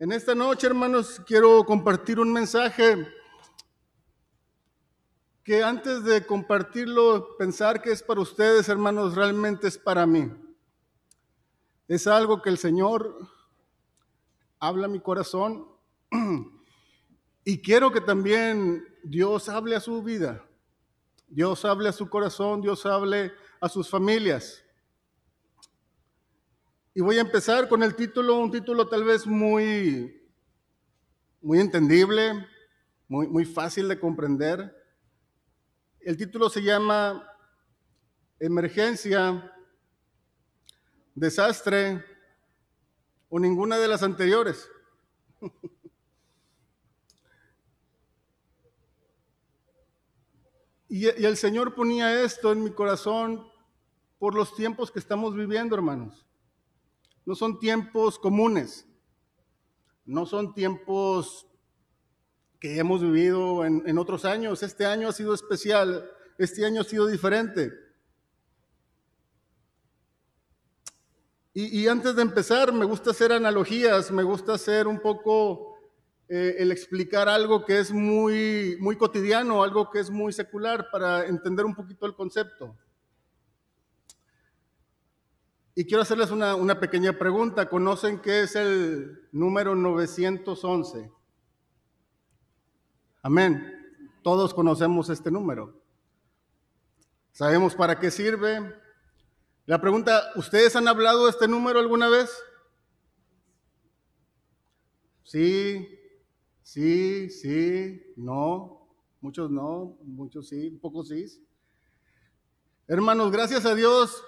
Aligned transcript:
En 0.00 0.10
esta 0.10 0.34
noche, 0.34 0.66
hermanos, 0.66 1.22
quiero 1.24 1.62
compartir 1.64 2.18
un 2.18 2.32
mensaje 2.32 3.06
que 5.44 5.62
antes 5.62 6.02
de 6.02 6.26
compartirlo, 6.26 7.36
pensar 7.38 7.80
que 7.80 7.92
es 7.92 8.02
para 8.02 8.20
ustedes, 8.20 8.68
hermanos, 8.68 9.14
realmente 9.14 9.68
es 9.68 9.78
para 9.78 10.04
mí. 10.04 10.32
Es 11.86 12.08
algo 12.08 12.42
que 12.42 12.50
el 12.50 12.58
Señor 12.58 13.16
habla 14.58 14.86
a 14.86 14.90
mi 14.90 14.98
corazón 14.98 15.68
y 17.44 17.62
quiero 17.62 17.92
que 17.92 18.00
también 18.00 18.84
Dios 19.04 19.48
hable 19.48 19.76
a 19.76 19.80
su 19.80 20.02
vida, 20.02 20.44
Dios 21.28 21.64
hable 21.64 21.88
a 21.88 21.92
su 21.92 22.10
corazón, 22.10 22.62
Dios 22.62 22.84
hable 22.84 23.32
a 23.60 23.68
sus 23.68 23.88
familias. 23.88 24.63
Y 26.96 27.00
voy 27.00 27.18
a 27.18 27.22
empezar 27.22 27.68
con 27.68 27.82
el 27.82 27.96
título, 27.96 28.38
un 28.38 28.52
título 28.52 28.86
tal 28.86 29.02
vez 29.02 29.26
muy, 29.26 30.22
muy 31.42 31.58
entendible, 31.58 32.46
muy, 33.08 33.26
muy 33.26 33.44
fácil 33.44 33.88
de 33.88 33.98
comprender. 33.98 34.72
El 35.98 36.16
título 36.16 36.48
se 36.48 36.62
llama 36.62 37.28
Emergencia, 38.38 39.52
Desastre 41.16 42.04
o 43.28 43.40
ninguna 43.40 43.76
de 43.76 43.88
las 43.88 44.04
anteriores. 44.04 44.70
y, 50.88 51.06
y 51.06 51.26
el 51.26 51.36
Señor 51.36 51.74
ponía 51.74 52.22
esto 52.22 52.52
en 52.52 52.62
mi 52.62 52.70
corazón 52.70 53.44
por 54.20 54.36
los 54.36 54.54
tiempos 54.54 54.92
que 54.92 55.00
estamos 55.00 55.34
viviendo, 55.34 55.74
hermanos. 55.74 56.24
No 57.26 57.34
son 57.34 57.58
tiempos 57.58 58.18
comunes, 58.18 58.86
no 60.04 60.26
son 60.26 60.54
tiempos 60.54 61.46
que 62.60 62.78
hemos 62.78 63.02
vivido 63.02 63.64
en, 63.64 63.98
otros 63.98 64.24
años. 64.24 64.62
Este 64.62 64.86
año 64.86 65.08
ha 65.08 65.12
sido 65.12 65.34
especial, 65.34 66.10
este 66.38 66.64
año 66.64 66.80
ha 66.80 66.84
sido 66.84 67.06
diferente. 67.06 67.72
Y, 71.52 71.82
y 71.82 71.88
antes 71.88 72.16
de 72.16 72.22
empezar, 72.22 72.72
me 72.72 72.84
gusta 72.84 73.10
hacer 73.10 73.32
analogías, 73.32 74.10
me 74.10 74.22
gusta 74.22 74.54
hacer 74.54 74.86
un 74.86 75.00
poco 75.00 75.74
eh, 76.28 76.56
el 76.58 76.72
explicar 76.72 77.28
algo 77.28 77.66
que 77.66 77.78
es 77.78 77.92
muy, 77.92 78.78
muy 78.80 78.96
cotidiano, 78.96 79.62
algo 79.62 79.90
que 79.90 80.00
es 80.00 80.10
muy 80.10 80.32
secular, 80.32 80.88
para 80.90 81.26
entender 81.26 81.66
un 81.66 81.74
poquito 81.74 82.06
el 82.06 82.14
concepto. 82.14 82.76
Y 85.76 85.84
quiero 85.86 86.02
hacerles 86.02 86.30
una, 86.30 86.54
una, 86.54 86.78
pequeña 86.78 87.18
pregunta. 87.18 87.68
¿Conocen 87.68 88.20
qué 88.20 88.42
es 88.42 88.54
el 88.54 89.28
número 89.32 89.74
911? 89.74 91.10
Amén. 93.22 93.72
Todos 94.22 94.54
conocemos 94.54 95.10
este 95.10 95.32
número. 95.32 95.82
¿Sabemos 97.32 97.74
para 97.74 97.98
qué 97.98 98.12
sirve? 98.12 98.72
La 99.66 99.80
pregunta, 99.80 100.30
¿ustedes 100.36 100.76
han 100.76 100.86
hablado 100.86 101.24
de 101.24 101.30
este 101.30 101.48
número 101.48 101.80
alguna 101.80 102.08
vez? 102.08 102.30
Sí, 105.24 105.88
sí, 106.62 107.30
sí, 107.30 108.12
no. 108.16 108.86
Muchos 109.20 109.50
no, 109.50 109.98
muchos 110.02 110.48
sí, 110.48 110.70
pocos 110.70 111.08
sí. 111.08 111.44
Hermanos, 112.86 113.32
gracias 113.32 113.64
a 113.64 113.74
Dios 113.74 114.22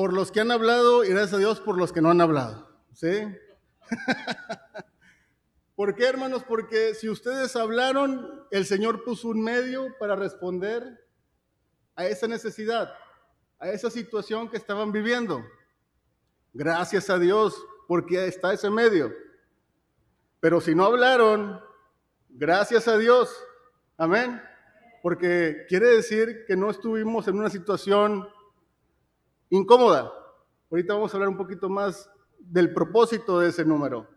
por 0.00 0.14
los 0.14 0.32
que 0.32 0.40
han 0.40 0.50
hablado 0.50 1.04
y 1.04 1.10
gracias 1.10 1.34
a 1.34 1.36
Dios 1.36 1.60
por 1.60 1.76
los 1.76 1.92
que 1.92 2.00
no 2.00 2.10
han 2.10 2.22
hablado. 2.22 2.66
¿Sí? 2.94 3.22
¿Por 5.76 5.94
qué, 5.94 6.06
hermanos? 6.06 6.42
Porque 6.42 6.94
si 6.94 7.10
ustedes 7.10 7.54
hablaron, 7.54 8.46
el 8.50 8.64
Señor 8.64 9.04
puso 9.04 9.28
un 9.28 9.44
medio 9.44 9.94
para 9.98 10.16
responder 10.16 11.06
a 11.96 12.06
esa 12.06 12.26
necesidad, 12.26 12.94
a 13.58 13.68
esa 13.68 13.90
situación 13.90 14.48
que 14.48 14.56
estaban 14.56 14.90
viviendo. 14.90 15.44
Gracias 16.54 17.10
a 17.10 17.18
Dios, 17.18 17.62
porque 17.86 18.26
está 18.26 18.54
ese 18.54 18.70
medio. 18.70 19.12
Pero 20.40 20.62
si 20.62 20.74
no 20.74 20.86
hablaron, 20.86 21.60
gracias 22.30 22.88
a 22.88 22.96
Dios. 22.96 23.36
Amén. 23.98 24.40
Porque 25.02 25.66
quiere 25.68 25.88
decir 25.88 26.46
que 26.46 26.56
no 26.56 26.70
estuvimos 26.70 27.28
en 27.28 27.38
una 27.38 27.50
situación 27.50 28.26
incómoda. 29.50 30.12
Ahorita 30.70 30.94
vamos 30.94 31.12
a 31.12 31.16
hablar 31.16 31.28
un 31.28 31.36
poquito 31.36 31.68
más 31.68 32.10
del 32.38 32.72
propósito 32.72 33.40
de 33.40 33.50
ese 33.50 33.64
número. 33.64 34.08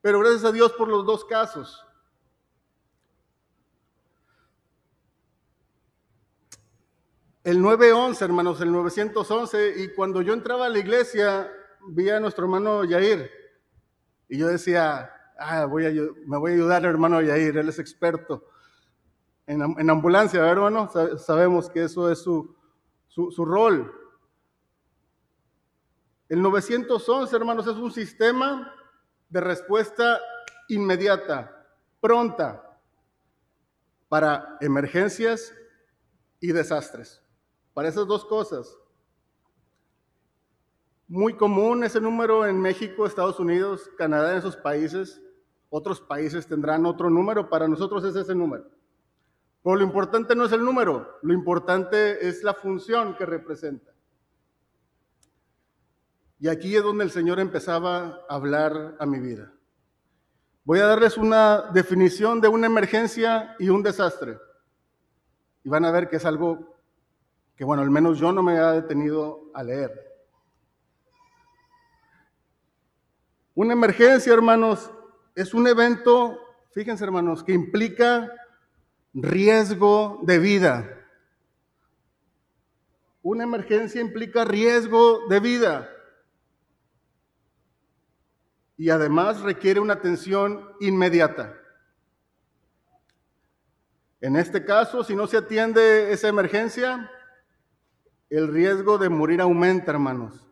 Pero 0.00 0.20
gracias 0.20 0.44
a 0.44 0.52
Dios 0.52 0.72
por 0.72 0.88
los 0.88 1.06
dos 1.06 1.24
casos. 1.24 1.82
El 7.42 7.60
911, 7.60 8.24
hermanos, 8.24 8.60
el 8.60 8.72
911, 8.72 9.74
y 9.82 9.94
cuando 9.94 10.22
yo 10.22 10.32
entraba 10.32 10.66
a 10.66 10.70
la 10.70 10.78
iglesia, 10.78 11.50
vi 11.88 12.08
a 12.08 12.20
nuestro 12.20 12.44
hermano 12.44 12.84
Yair, 12.84 13.30
y 14.28 14.38
yo 14.38 14.48
decía, 14.48 15.10
ah, 15.38 15.66
me 15.66 16.38
voy 16.38 16.52
a 16.52 16.54
ayudar 16.54 16.86
hermano 16.86 17.20
Yair, 17.20 17.58
él 17.58 17.68
es 17.68 17.78
experto 17.78 18.48
en, 19.46 19.62
en 19.78 19.90
ambulancia, 19.90 20.40
¿verdad, 20.40 20.54
hermano? 20.54 20.90
Sabemos 21.18 21.68
que 21.68 21.84
eso 21.84 22.10
es 22.10 22.20
su, 22.20 22.56
su, 23.14 23.44
rol. 23.44 23.92
El 26.28 26.42
911, 26.42 27.36
hermanos, 27.36 27.66
es 27.66 27.76
un 27.76 27.92
sistema 27.92 28.74
de 29.28 29.40
respuesta 29.40 30.20
inmediata, 30.68 31.68
pronta, 32.00 32.80
para 34.08 34.56
emergencias 34.60 35.54
y 36.40 36.48
desastres. 36.52 37.22
Para 37.72 37.88
esas 37.88 38.06
dos 38.06 38.24
cosas. 38.24 38.76
Muy 41.06 41.36
común 41.36 41.84
ese 41.84 42.00
número 42.00 42.46
en 42.46 42.60
México, 42.60 43.06
Estados 43.06 43.38
Unidos, 43.38 43.90
Canadá, 43.96 44.36
esos 44.36 44.56
países. 44.56 45.20
Otros 45.70 46.00
países 46.00 46.46
tendrán 46.46 46.86
otro 46.86 47.10
número, 47.10 47.48
para 47.48 47.68
nosotros 47.68 48.04
es 48.04 48.16
ese 48.16 48.34
número. 48.34 48.64
Pero 49.64 49.76
lo 49.76 49.82
importante 49.82 50.36
no 50.36 50.44
es 50.44 50.52
el 50.52 50.62
número, 50.62 51.18
lo 51.22 51.32
importante 51.32 52.28
es 52.28 52.44
la 52.44 52.52
función 52.52 53.16
que 53.16 53.24
representa. 53.24 53.92
Y 56.38 56.48
aquí 56.48 56.76
es 56.76 56.82
donde 56.82 57.04
el 57.04 57.10
Señor 57.10 57.40
empezaba 57.40 58.26
a 58.28 58.34
hablar 58.34 58.94
a 59.00 59.06
mi 59.06 59.20
vida. 59.20 59.54
Voy 60.64 60.80
a 60.80 60.86
darles 60.86 61.16
una 61.16 61.70
definición 61.72 62.42
de 62.42 62.48
una 62.48 62.66
emergencia 62.66 63.56
y 63.58 63.70
un 63.70 63.82
desastre. 63.82 64.36
Y 65.62 65.70
van 65.70 65.86
a 65.86 65.90
ver 65.90 66.10
que 66.10 66.16
es 66.16 66.26
algo 66.26 66.76
que, 67.56 67.64
bueno, 67.64 67.82
al 67.82 67.90
menos 67.90 68.18
yo 68.18 68.32
no 68.32 68.42
me 68.42 68.58
había 68.58 68.82
detenido 68.82 69.50
a 69.54 69.62
leer. 69.62 69.92
Una 73.54 73.72
emergencia, 73.72 74.34
hermanos, 74.34 74.90
es 75.34 75.54
un 75.54 75.66
evento, 75.66 76.38
fíjense, 76.72 77.02
hermanos, 77.02 77.42
que 77.42 77.52
implica 77.52 78.30
riesgo 79.14 80.20
de 80.22 80.38
vida. 80.38 80.90
Una 83.22 83.44
emergencia 83.44 84.00
implica 84.00 84.44
riesgo 84.44 85.26
de 85.28 85.40
vida. 85.40 85.88
Y 88.76 88.90
además 88.90 89.40
requiere 89.40 89.80
una 89.80 89.94
atención 89.94 90.68
inmediata. 90.80 91.56
En 94.20 94.36
este 94.36 94.64
caso, 94.64 95.04
si 95.04 95.14
no 95.14 95.26
se 95.26 95.36
atiende 95.36 96.12
esa 96.12 96.28
emergencia, 96.28 97.10
el 98.30 98.48
riesgo 98.48 98.98
de 98.98 99.08
morir 99.08 99.40
aumenta, 99.40 99.92
hermanos. 99.92 100.44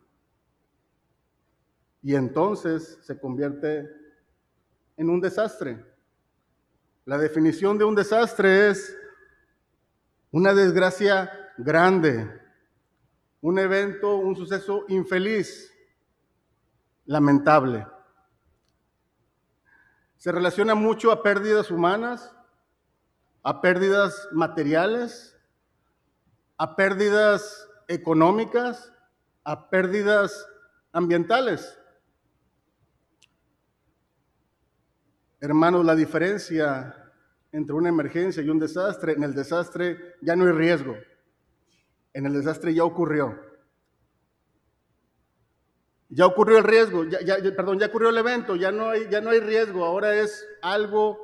Y 2.03 2.15
entonces 2.15 2.99
se 3.03 3.19
convierte 3.19 3.89
en 4.97 5.11
un 5.11 5.21
desastre. 5.21 5.92
La 7.05 7.19
definición 7.19 7.79
de 7.79 7.85
un 7.85 7.97
desastre 7.97 8.71
es 8.71 8.97
una 10.31 10.55
desgracia 10.55 11.31
grande, 11.59 12.41
un 13.41 13.59
evento, 13.59 14.17
un 14.17 14.37
suceso 14.37 14.85
infeliz, 14.87 15.75
lamentable. 17.07 17.89
Se 20.17 20.31
relaciona 20.31 20.77
mucho 20.77 21.11
a 21.11 21.25
pérdidas 21.25 21.73
humanas, 21.73 22.37
a 23.43 23.61
pérdidas 23.61 24.29
materiales, 24.31 25.37
a 26.57 26.77
pérdidas 26.77 27.69
económicas, 27.89 28.93
a 29.43 29.69
pérdidas 29.71 30.47
ambientales. 30.93 31.82
Hermanos, 35.43 35.85
la 35.85 35.97
diferencia 35.97 36.95
entre 37.51 37.75
una 37.75 37.89
emergencia 37.89 38.45
y 38.45 38.49
un 38.49 38.61
desastre, 38.61 39.15
en 39.15 39.25
el 39.25 39.35
desastre 39.35 40.15
ya 40.21 40.37
no 40.37 40.45
hay 40.45 40.53
riesgo, 40.53 40.95
en 42.13 42.27
el 42.27 42.35
desastre 42.35 42.73
ya 42.73 42.85
ocurrió. 42.85 43.41
Ya 46.11 46.27
ocurrió 46.27 46.59
el 46.59 46.65
riesgo, 46.65 47.03
ya, 47.07 47.37
perdón, 47.57 47.81
ya 47.81 47.87
ocurrió 47.87 48.11
el 48.11 48.19
evento, 48.19 48.55
ya 48.55 48.71
no, 48.71 48.91
hay, 48.91 49.09
ya 49.11 49.21
no 49.21 49.31
hay 49.31 49.41
riesgo, 49.41 49.85
ahora 49.85 50.15
es 50.15 50.47
algo, 50.63 51.19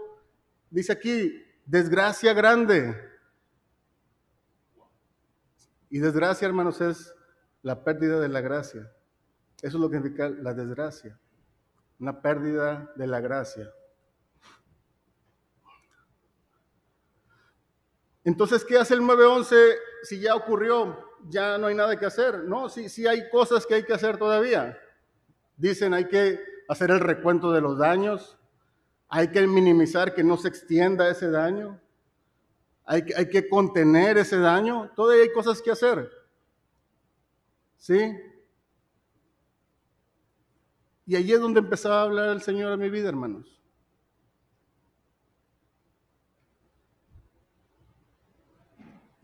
dice 0.69 0.95
aquí, 0.95 1.41
desgracia 1.65 2.33
grande. 2.33 3.01
Y 5.91 6.01
desgracia, 6.01 6.49
hermanos, 6.49 6.81
es 6.81 7.15
la 7.63 7.85
pérdida 7.85 8.19
de 8.19 8.29
la 8.29 8.41
gracia. 8.41 8.91
Eso 9.63 9.77
es 9.77 9.81
lo 9.81 9.89
que 9.89 9.99
significa 9.99 10.29
la 10.29 10.55
desgracia, 10.55 11.21
una 12.01 12.21
pérdida 12.21 12.93
de 12.97 13.07
la 13.07 13.21
gracia. 13.21 13.73
Entonces, 18.29 18.63
¿qué 18.63 18.77
hace 18.77 18.93
el 18.93 19.01
911 19.01 19.57
si 20.03 20.21
ya 20.21 20.35
ocurrió? 20.35 21.03
Ya 21.31 21.57
no 21.57 21.69
hay 21.69 21.75
nada 21.75 21.99
que 21.99 22.05
hacer. 22.05 22.45
No, 22.45 22.69
sí, 22.69 22.91
sí 22.91 23.07
hay 23.07 23.31
cosas 23.31 23.65
que 23.65 23.77
hay 23.77 23.85
que 23.85 23.95
hacer 23.95 24.19
todavía. 24.19 24.79
Dicen, 25.57 25.95
hay 25.95 26.09
que 26.09 26.39
hacer 26.69 26.91
el 26.91 27.01
recuento 27.01 27.51
de 27.53 27.63
los 27.63 27.79
daños, 27.79 28.37
hay 29.09 29.29
que 29.29 29.47
minimizar 29.47 30.13
que 30.13 30.23
no 30.23 30.37
se 30.37 30.49
extienda 30.49 31.09
ese 31.09 31.31
daño, 31.31 31.81
hay 32.85 33.07
que, 33.07 33.17
hay 33.17 33.31
que 33.31 33.49
contener 33.49 34.19
ese 34.19 34.39
daño. 34.39 34.91
Todavía 34.95 35.23
hay 35.23 35.33
cosas 35.33 35.63
que 35.63 35.71
hacer. 35.71 36.11
¿Sí? 37.79 38.15
Y 41.07 41.17
allí 41.17 41.33
es 41.33 41.41
donde 41.41 41.61
empezaba 41.61 42.01
a 42.01 42.05
hablar 42.05 42.29
el 42.29 42.43
Señor 42.43 42.73
a 42.73 42.77
mi 42.77 42.91
vida, 42.91 43.09
hermanos. 43.09 43.58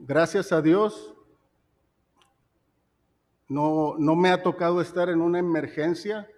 Gracias 0.06 0.52
a 0.52 0.60
Dios, 0.60 1.14
no, 3.48 3.94
no 3.96 4.14
me 4.14 4.28
ha 4.28 4.42
tocado 4.42 4.82
estar 4.82 5.08
en 5.08 5.22
una 5.22 5.38
emergencia, 5.38 6.28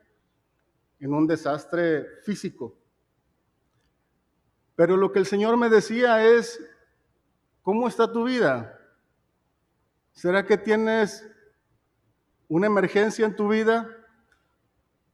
en 1.00 1.12
un 1.12 1.26
desastre 1.26 2.06
físico. 2.22 2.78
Pero 4.76 4.96
lo 4.96 5.10
que 5.10 5.18
el 5.18 5.26
Señor 5.26 5.56
me 5.56 5.68
decía 5.68 6.24
es, 6.24 6.64
¿cómo 7.62 7.88
está 7.88 8.12
tu 8.12 8.22
vida? 8.22 8.78
¿Será 10.12 10.46
que 10.46 10.58
tienes 10.58 11.28
una 12.46 12.68
emergencia 12.68 13.26
en 13.26 13.34
tu 13.34 13.48
vida? 13.48 13.90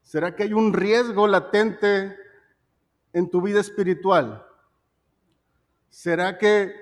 ¿Será 0.02 0.36
que 0.36 0.42
hay 0.42 0.52
un 0.52 0.74
riesgo 0.74 1.26
latente 1.26 2.18
en 3.14 3.30
tu 3.30 3.40
vida 3.40 3.60
espiritual? 3.60 4.46
¿Será 5.88 6.36
que 6.36 6.76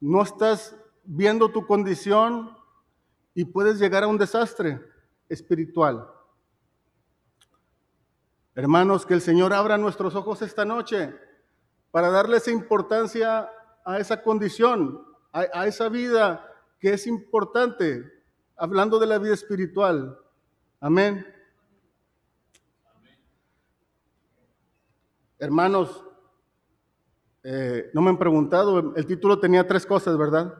no 0.00 0.22
estás 0.22 0.74
viendo 1.04 1.50
tu 1.50 1.66
condición 1.66 2.56
y 3.34 3.44
puedes 3.44 3.78
llegar 3.78 4.04
a 4.04 4.08
un 4.08 4.18
desastre 4.18 4.80
espiritual. 5.28 6.08
Hermanos, 8.54 9.06
que 9.06 9.14
el 9.14 9.20
Señor 9.20 9.52
abra 9.52 9.78
nuestros 9.78 10.14
ojos 10.14 10.42
esta 10.42 10.64
noche 10.64 11.14
para 11.90 12.10
darle 12.10 12.36
esa 12.36 12.50
importancia 12.50 13.48
a 13.84 13.98
esa 13.98 14.22
condición, 14.22 15.02
a, 15.32 15.66
esa 15.66 15.88
vida 15.88 16.46
que 16.78 16.92
es 16.92 17.06
importante, 17.06 18.04
hablando 18.56 18.98
de 18.98 19.06
la 19.06 19.18
vida 19.18 19.34
espiritual. 19.34 20.18
Amén. 20.80 21.26
Hermanos, 25.38 26.04
eh, 27.42 27.90
no 27.94 28.02
me 28.02 28.10
han 28.10 28.18
preguntado, 28.18 28.94
el 28.94 29.06
título 29.06 29.38
tenía 29.40 29.66
tres 29.66 29.86
cosas, 29.86 30.18
¿verdad? 30.18 30.54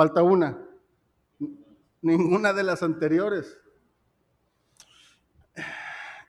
Falta 0.00 0.22
una. 0.22 0.58
Ninguna 2.00 2.54
de 2.54 2.62
las 2.62 2.82
anteriores. 2.82 3.60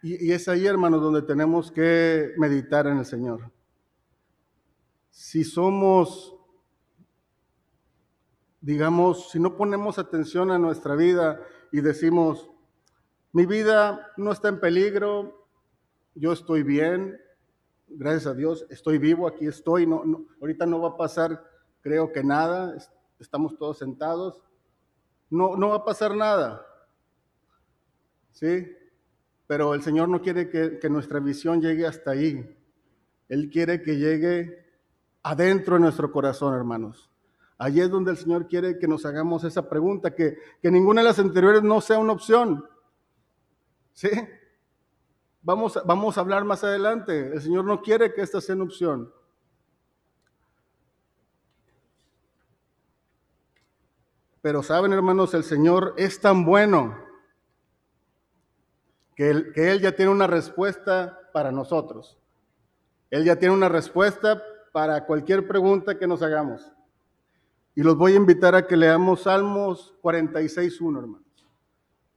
Y, 0.03 0.33
es 0.33 0.49
ahí, 0.49 0.67
hermanos, 0.67 1.01
donde 1.01 1.21
tenemos 1.21 1.71
que 1.71 2.33
meditar 2.37 2.85
en 2.87 2.97
el 2.97 3.05
Señor. 3.05 3.49
Si 5.09 5.45
somos, 5.45 6.35
digamos, 8.59 9.29
si 9.29 9.39
no 9.39 9.55
ponemos 9.55 9.97
atención 9.99 10.51
a 10.51 10.59
nuestra 10.59 10.97
vida 10.97 11.39
y 11.71 11.79
decimos, 11.79 12.51
mi 13.31 13.45
vida 13.45 14.05
no 14.17 14.33
está 14.33 14.49
en 14.49 14.59
peligro, 14.59 15.47
yo 16.13 16.33
estoy 16.33 16.63
bien, 16.63 17.17
gracias 17.87 18.27
a 18.27 18.33
Dios, 18.33 18.65
estoy 18.69 18.97
vivo, 18.97 19.29
aquí 19.29 19.47
estoy, 19.47 19.87
no, 19.87 20.27
ahorita 20.41 20.65
no 20.65 20.81
va 20.81 20.89
a 20.89 20.97
pasar, 20.97 21.41
creo 21.79 22.11
que 22.11 22.21
nada, 22.21 22.75
estamos 23.21 23.57
todos 23.57 23.77
sentados, 23.77 24.43
no, 25.29 25.55
no 25.55 25.69
va 25.69 25.77
a 25.77 25.85
pasar 25.85 26.15
nada. 26.15 26.65
¿Sí? 28.31 28.67
Pero 29.47 29.73
el 29.73 29.81
Señor 29.81 30.09
no 30.09 30.21
quiere 30.21 30.49
que, 30.49 30.89
nuestra 30.89 31.19
visión 31.19 31.61
llegue 31.61 31.85
hasta 31.85 32.11
ahí. 32.11 32.57
Él 33.29 33.49
quiere 33.49 33.81
que 33.81 33.97
llegue 33.97 34.65
adentro 35.23 35.75
de 35.75 35.81
nuestro 35.81 36.11
corazón, 36.11 36.53
hermanos. 36.53 37.09
Allí 37.57 37.79
es 37.79 37.89
donde 37.89 38.11
el 38.11 38.17
Señor 38.17 38.47
quiere 38.47 38.79
que 38.79 38.87
nos 38.87 39.05
hagamos 39.05 39.43
esa 39.43 39.69
pregunta, 39.69 40.15
que, 40.15 40.37
que 40.61 40.71
ninguna 40.71 41.01
de 41.01 41.07
las 41.07 41.19
anteriores 41.19 41.61
no 41.63 41.79
sea 41.79 41.99
una 41.99 42.13
opción. 42.13 42.65
¿Sí? 43.93 44.09
Vamos, 45.43 45.79
vamos 45.85 46.17
a 46.17 46.21
hablar 46.21 46.43
más 46.43 46.63
adelante. 46.63 47.33
El 47.33 47.41
Señor 47.41 47.65
no 47.65 47.81
quiere 47.81 48.13
que 48.13 48.21
esta 48.21 48.41
sea 48.41 48.55
una 48.55 48.65
opción. 48.65 49.13
Pero 54.41 54.63
saben, 54.63 54.91
hermanos, 54.91 55.33
el 55.33 55.43
Señor 55.43 55.93
es 55.97 56.19
tan 56.19 56.45
bueno 56.45 56.97
que 59.15 59.29
él, 59.29 59.81
ya 59.81 59.95
tiene 59.95 60.11
una 60.11 60.25
respuesta 60.25 61.19
para 61.31 61.51
nosotros. 61.51 62.17
Él 63.11 63.23
ya 63.23 63.35
tiene 63.35 63.53
una 63.53 63.69
respuesta 63.69 64.41
para 64.71 65.05
cualquier 65.05 65.47
pregunta 65.47 65.99
que 65.99 66.07
nos 66.07 66.23
hagamos. 66.23 66.71
Y 67.75 67.83
los 67.83 67.97
voy 67.97 68.13
a 68.13 68.17
invitar 68.17 68.55
a 68.55 68.65
que 68.65 68.75
leamos 68.75 69.23
Salmos 69.23 69.93
46.1, 70.01 70.97
hermanos. 70.97 71.21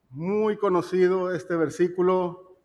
Muy 0.09 0.57
conocido 0.57 1.35
este 1.35 1.57
versículo, 1.57 2.57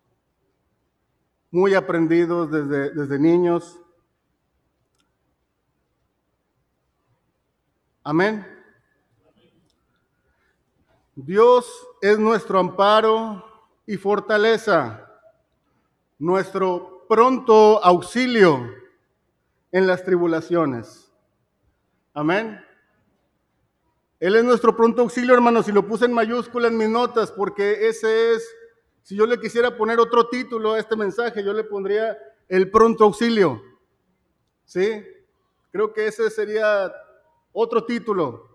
muy 1.52 1.74
aprendido 1.74 2.48
desde, 2.48 2.92
desde 2.92 3.20
niños. 3.20 3.82
Amén. 8.04 8.59
Dios 11.26 11.86
es 12.02 12.18
nuestro 12.18 12.60
amparo 12.60 13.44
y 13.86 13.98
fortaleza, 13.98 15.06
nuestro 16.18 17.06
pronto 17.10 17.84
auxilio 17.84 18.74
en 19.74 19.86
las 19.86 20.06
tribulaciones. 20.06 21.12
Amén. 22.14 22.64
Él 24.22 24.36
es 24.38 24.46
nuestro 24.46 24.78
pronto 24.78 25.02
auxilio, 25.02 25.34
hermanos, 25.34 25.68
y 25.68 25.74
lo 25.74 25.86
puse 25.86 26.06
en 26.06 26.14
mayúscula 26.14 26.70
en 26.70 26.78
mis 26.78 26.90
notas, 26.90 27.34
porque 27.34 27.90
ese 27.90 28.36
es, 28.36 28.50
si 29.02 29.18
yo 29.18 29.26
le 29.26 29.42
quisiera 29.42 29.76
poner 29.76 30.00
otro 30.00 30.30
título 30.30 30.74
a 30.74 30.80
este 30.80 30.96
mensaje, 30.96 31.44
yo 31.44 31.52
le 31.52 31.66
pondría 31.66 32.18
el 32.48 32.72
pronto 32.72 33.04
auxilio. 33.04 33.62
¿Sí? 34.64 35.04
Creo 35.72 35.92
que 35.92 36.08
ese 36.08 36.30
sería 36.30 36.94
otro 37.52 37.84
título. 37.84 38.49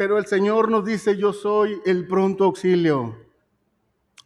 Pero 0.00 0.16
el 0.16 0.24
Señor 0.24 0.70
nos 0.70 0.86
dice, 0.86 1.18
yo 1.18 1.30
soy 1.30 1.78
el 1.84 2.08
pronto 2.08 2.44
auxilio 2.44 3.18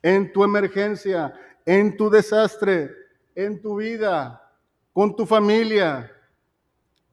en 0.03 0.33
tu 0.33 0.45
emergencia, 0.45 1.35
en 1.67 1.97
tu 1.97 2.09
desastre, 2.09 2.93
en 3.35 3.61
tu 3.61 3.79
vida, 3.79 4.55
con 4.93 5.17
tu 5.17 5.27
familia, 5.27 6.13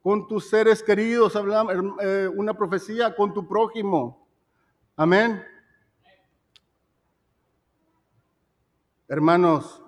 con 0.03 0.27
tus 0.27 0.47
seres 0.47 0.83
queridos, 0.83 1.35
hablamos 1.35 1.73
eh, 2.03 2.29
una 2.35 2.55
profecía, 2.55 3.15
con 3.15 3.33
tu 3.33 3.47
prójimo. 3.47 4.29
Amén. 4.95 5.43
Hermanos, 9.07 9.81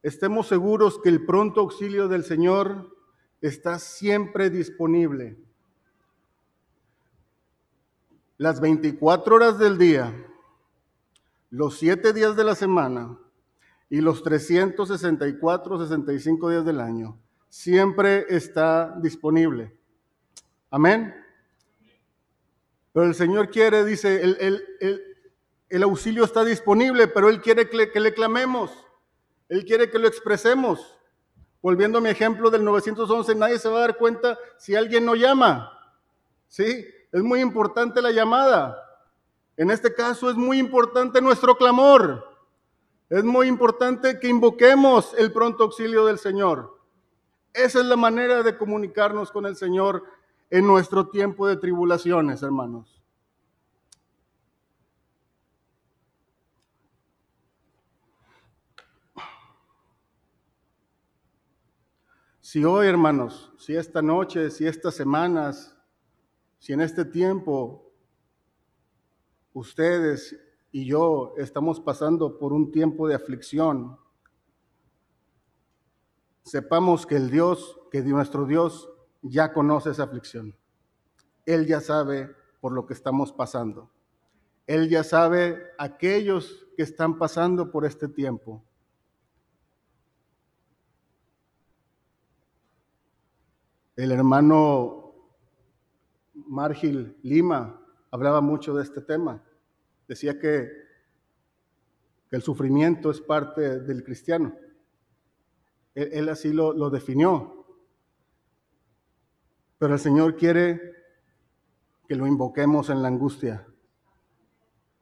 estemos 0.00 0.46
seguros 0.46 1.00
que 1.02 1.08
el 1.08 1.26
pronto 1.26 1.62
auxilio 1.62 2.06
del 2.06 2.22
Señor 2.22 2.96
está 3.40 3.80
siempre 3.80 4.48
disponible 4.48 5.47
las 8.38 8.60
24 8.60 9.34
horas 9.34 9.58
del 9.58 9.76
día, 9.76 10.14
los 11.50 11.78
7 11.78 12.12
días 12.12 12.36
de 12.36 12.44
la 12.44 12.54
semana 12.54 13.18
y 13.90 14.00
los 14.00 14.22
364, 14.22 15.80
65 15.80 16.50
días 16.50 16.64
del 16.64 16.80
año. 16.80 17.18
Siempre 17.48 18.26
está 18.28 18.94
disponible. 19.00 19.76
Amén. 20.70 21.14
Pero 22.92 23.06
el 23.06 23.14
Señor 23.14 23.50
quiere, 23.50 23.84
dice, 23.84 24.22
el, 25.68 25.82
auxilio 25.82 26.24
está 26.24 26.44
disponible, 26.44 27.08
pero 27.08 27.28
Él 27.28 27.40
quiere 27.40 27.68
que 27.68 27.90
que 27.90 28.00
le 28.00 28.14
clamemos. 28.14 28.70
Él 29.48 29.64
quiere 29.64 29.90
que 29.90 29.98
lo 29.98 30.06
expresemos. 30.06 30.98
Volviendo 31.60 31.98
a 31.98 32.00
mi 32.00 32.10
ejemplo 32.10 32.50
del 32.50 32.64
911, 32.64 33.34
nadie 33.34 33.58
se 33.58 33.68
va 33.68 33.78
a 33.78 33.80
dar 33.80 33.96
cuenta 33.96 34.38
si 34.58 34.76
alguien 34.76 35.04
no 35.04 35.16
llama. 35.16 35.72
¿Sí? 36.46 36.86
Es 37.12 37.22
muy 37.22 37.40
importante 37.40 38.02
la 38.02 38.10
llamada. 38.10 38.84
En 39.56 39.70
este 39.70 39.94
caso 39.94 40.30
es 40.30 40.36
muy 40.36 40.58
importante 40.58 41.20
nuestro 41.20 41.56
clamor. 41.56 42.24
Es 43.08 43.24
muy 43.24 43.48
importante 43.48 44.20
que 44.20 44.28
invoquemos 44.28 45.14
el 45.16 45.32
pronto 45.32 45.64
auxilio 45.64 46.04
del 46.04 46.18
Señor. 46.18 46.78
Esa 47.54 47.80
es 47.80 47.86
la 47.86 47.96
manera 47.96 48.42
de 48.42 48.56
comunicarnos 48.58 49.32
con 49.32 49.46
el 49.46 49.56
Señor 49.56 50.04
en 50.50 50.66
nuestro 50.66 51.08
tiempo 51.08 51.46
de 51.46 51.56
tribulaciones, 51.56 52.42
hermanos. 52.42 53.02
Si 62.40 62.64
hoy, 62.64 62.86
hermanos, 62.86 63.52
si 63.58 63.76
esta 63.76 64.00
noche, 64.00 64.50
si 64.50 64.66
estas 64.66 64.94
semanas, 64.94 65.77
si 66.58 66.72
en 66.72 66.80
este 66.80 67.04
tiempo 67.04 67.92
ustedes 69.52 70.38
y 70.70 70.84
yo 70.84 71.34
estamos 71.38 71.80
pasando 71.80 72.38
por 72.38 72.52
un 72.52 72.70
tiempo 72.72 73.08
de 73.08 73.14
aflicción, 73.14 73.98
sepamos 76.42 77.06
que 77.06 77.16
el 77.16 77.30
Dios, 77.30 77.80
que 77.90 78.02
nuestro 78.02 78.44
Dios 78.44 78.90
ya 79.22 79.52
conoce 79.52 79.90
esa 79.90 80.04
aflicción. 80.04 80.56
Él 81.46 81.66
ya 81.66 81.80
sabe 81.80 82.34
por 82.60 82.72
lo 82.72 82.86
que 82.86 82.94
estamos 82.94 83.32
pasando. 83.32 83.90
Él 84.66 84.88
ya 84.88 85.02
sabe 85.02 85.62
aquellos 85.78 86.66
que 86.76 86.82
están 86.82 87.18
pasando 87.18 87.70
por 87.70 87.86
este 87.86 88.08
tiempo. 88.08 88.62
El 93.96 94.12
hermano 94.12 95.07
Margil 96.46 97.16
Lima 97.22 97.80
hablaba 98.10 98.40
mucho 98.40 98.74
de 98.74 98.82
este 98.82 99.00
tema. 99.00 99.42
Decía 100.06 100.38
que, 100.38 100.88
el 102.30 102.42
sufrimiento 102.42 103.10
es 103.10 103.22
parte 103.22 103.80
del 103.80 104.04
cristiano. 104.04 104.54
Él, 105.94 106.10
él 106.12 106.28
así 106.28 106.52
lo, 106.52 106.74
lo 106.74 106.90
definió. 106.90 107.66
Pero 109.78 109.94
el 109.94 109.98
Señor 109.98 110.36
quiere 110.36 110.92
que 112.06 112.16
lo 112.16 112.26
invoquemos 112.26 112.90
en 112.90 113.00
la 113.00 113.08
angustia. 113.08 113.66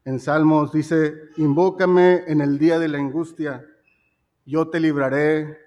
En 0.04 0.20
Salmos 0.20 0.72
dice, 0.72 1.14
invócame 1.36 2.22
en 2.28 2.40
el 2.40 2.58
día 2.58 2.78
de 2.78 2.86
la 2.86 2.98
angustia, 2.98 3.66
yo 4.44 4.68
te 4.68 4.78
libraré 4.78 5.58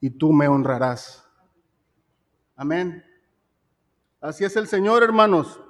y 0.00 0.10
tú 0.10 0.32
me 0.32 0.48
honrarás. 0.48 1.28
Amén. 2.56 3.04
Así 4.24 4.42
es 4.42 4.56
el 4.56 4.66
Señor, 4.66 5.02
hermanos. 5.02 5.60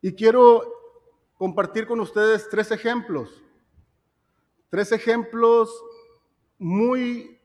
Y 0.00 0.14
quiero 0.14 0.62
compartir 1.36 1.86
con 1.86 2.00
ustedes 2.00 2.48
tres 2.48 2.70
ejemplos. 2.70 3.42
Tres 4.70 4.92
ejemplos 4.92 5.70
muy, 6.58 7.38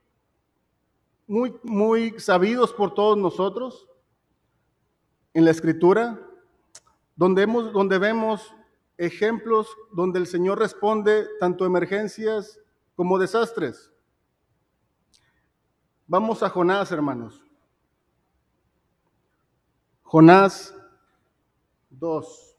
muy, 1.27 1.59
muy 1.63 2.17
sabidos 2.17 2.71
por 2.71 2.93
todos 2.93 3.17
nosotros 3.17 3.89
en 5.33 5.43
la 5.43 5.51
Escritura, 5.51 6.17
donde, 7.13 7.41
hemos, 7.41 7.73
donde 7.73 7.97
vemos 7.97 8.55
ejemplos 8.97 9.67
donde 9.91 10.19
el 10.19 10.27
Señor 10.27 10.59
responde 10.59 11.27
tanto 11.41 11.65
emergencias 11.65 12.57
como 12.95 13.19
desastres. 13.19 13.91
Vamos 16.07 16.41
a 16.41 16.49
Jonás, 16.49 16.89
hermanos. 16.93 17.43
Jonás 20.09 20.73
2. 21.89 22.55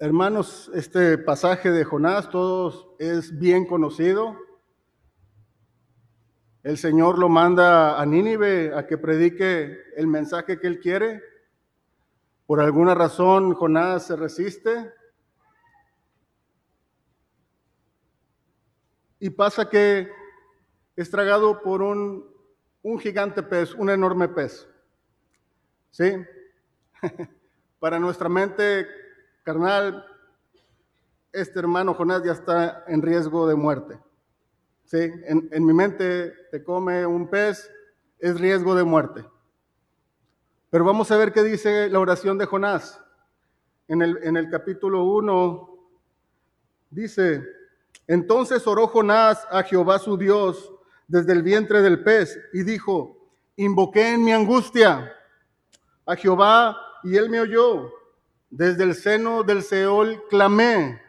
Hermanos, 0.00 0.68
este 0.74 1.16
pasaje 1.16 1.70
de 1.70 1.84
Jonás, 1.84 2.28
todos 2.28 2.88
es 2.98 3.38
bien 3.38 3.66
conocido. 3.66 4.43
El 6.64 6.78
Señor 6.78 7.18
lo 7.18 7.28
manda 7.28 8.00
a 8.00 8.06
Nínive 8.06 8.72
a 8.74 8.86
que 8.86 8.96
predique 8.96 9.82
el 9.96 10.06
mensaje 10.06 10.58
que 10.58 10.66
él 10.66 10.80
quiere. 10.80 11.22
Por 12.46 12.58
alguna 12.58 12.94
razón 12.94 13.52
Jonás 13.52 14.06
se 14.06 14.16
resiste. 14.16 14.90
Y 19.20 19.28
pasa 19.28 19.68
que 19.68 20.10
es 20.96 21.10
tragado 21.10 21.60
por 21.60 21.82
un, 21.82 22.34
un 22.82 22.98
gigante 22.98 23.42
pez, 23.42 23.74
un 23.74 23.90
enorme 23.90 24.28
pez. 24.28 24.66
¿Sí? 25.90 26.14
Para 27.78 27.98
nuestra 27.98 28.30
mente 28.30 28.88
carnal, 29.42 30.02
este 31.30 31.58
hermano 31.58 31.92
Jonás 31.92 32.22
ya 32.24 32.32
está 32.32 32.84
en 32.88 33.02
riesgo 33.02 33.46
de 33.46 33.54
muerte. 33.54 33.98
¿Sí? 34.84 34.98
En, 35.26 35.64
mi 35.64 35.72
mente 35.72 36.32
te 36.50 36.62
come 36.62 37.04
un 37.06 37.28
pez, 37.28 37.70
es 38.18 38.38
riesgo 38.40 38.74
de 38.74 38.84
muerte. 38.84 39.24
Pero 40.70 40.84
vamos 40.84 41.10
a 41.10 41.16
ver 41.16 41.32
qué 41.32 41.42
dice 41.42 41.88
la 41.88 42.00
oración 42.00 42.38
de 42.38 42.46
Jonás. 42.46 43.00
En 43.86 44.02
el, 44.02 44.18
en 44.22 44.36
el 44.36 44.48
capítulo 44.48 45.04
1 45.04 45.78
dice, 46.90 47.44
entonces 48.06 48.66
oró 48.66 48.86
Jonás 48.88 49.46
a 49.50 49.62
Jehová 49.62 49.98
su 49.98 50.16
Dios 50.16 50.72
desde 51.06 51.32
el 51.32 51.42
vientre 51.42 51.82
del 51.82 52.02
pez 52.02 52.38
y 52.52 52.62
dijo, 52.62 53.30
invoqué 53.56 54.14
en 54.14 54.24
mi 54.24 54.32
angustia 54.32 55.12
a 56.06 56.16
Jehová 56.16 56.76
y 57.02 57.16
él 57.16 57.30
me 57.30 57.40
oyó. 57.40 57.90
Desde 58.50 58.84
el 58.84 58.94
seno 58.94 59.42
del 59.42 59.62
Seol 59.62 60.22
clamé 60.28 61.02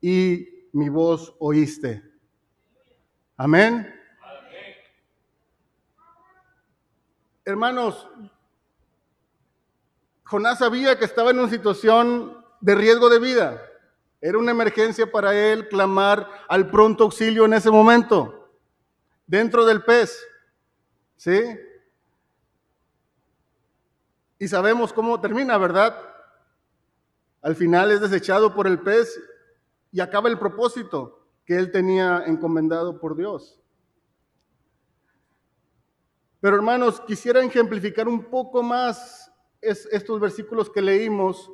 y 0.00 0.68
mi 0.72 0.88
voz 0.88 1.34
oíste. 1.38 2.02
Amén. 3.36 3.94
Hermanos, 7.44 8.08
Jonás 10.24 10.58
sabía 10.58 10.98
que 10.98 11.04
estaba 11.04 11.30
en 11.30 11.38
una 11.40 11.50
situación 11.50 12.42
de 12.60 12.74
riesgo 12.74 13.10
de 13.10 13.18
vida. 13.18 13.62
Era 14.22 14.38
una 14.38 14.52
emergencia 14.52 15.10
para 15.12 15.34
él 15.34 15.68
clamar 15.68 16.26
al 16.48 16.70
pronto 16.70 17.04
auxilio 17.04 17.44
en 17.44 17.52
ese 17.52 17.70
momento, 17.70 18.50
dentro 19.26 19.66
del 19.66 19.84
pez. 19.84 20.26
¿Sí? 21.16 21.42
Y 24.38 24.48
sabemos 24.48 24.94
cómo 24.94 25.20
termina, 25.20 25.58
¿verdad? 25.58 25.94
Al 27.42 27.54
final 27.54 27.90
es 27.90 28.00
desechado 28.00 28.54
por 28.54 28.66
el 28.66 28.80
pez 28.80 29.20
y 29.92 30.00
acaba 30.00 30.30
el 30.30 30.38
propósito 30.38 31.15
que 31.46 31.56
él 31.56 31.70
tenía 31.70 32.24
encomendado 32.26 32.98
por 33.00 33.16
Dios. 33.16 33.60
Pero 36.40 36.56
hermanos, 36.56 37.00
quisiera 37.00 37.42
ejemplificar 37.42 38.08
un 38.08 38.24
poco 38.24 38.62
más 38.62 39.32
estos 39.60 40.20
versículos 40.20 40.68
que 40.70 40.82
leímos, 40.82 41.50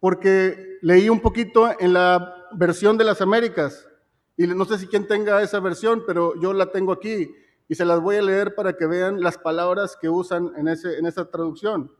porque 0.00 0.78
leí 0.80 1.08
un 1.08 1.20
poquito 1.20 1.68
en 1.80 1.92
la 1.92 2.46
versión 2.52 2.96
de 2.96 3.04
las 3.04 3.20
Américas, 3.20 3.86
y 4.36 4.46
no 4.46 4.64
sé 4.64 4.78
si 4.78 4.86
quien 4.86 5.08
tenga 5.08 5.42
esa 5.42 5.58
versión, 5.58 6.04
pero 6.06 6.40
yo 6.40 6.52
la 6.52 6.70
tengo 6.70 6.92
aquí, 6.92 7.34
y 7.68 7.74
se 7.74 7.84
las 7.84 8.00
voy 8.00 8.16
a 8.16 8.22
leer 8.22 8.54
para 8.54 8.74
que 8.74 8.86
vean 8.86 9.20
las 9.20 9.36
palabras 9.36 9.96
que 10.00 10.08
usan 10.08 10.52
en, 10.56 10.68
esa 10.68 11.30
traducción. 11.30 11.92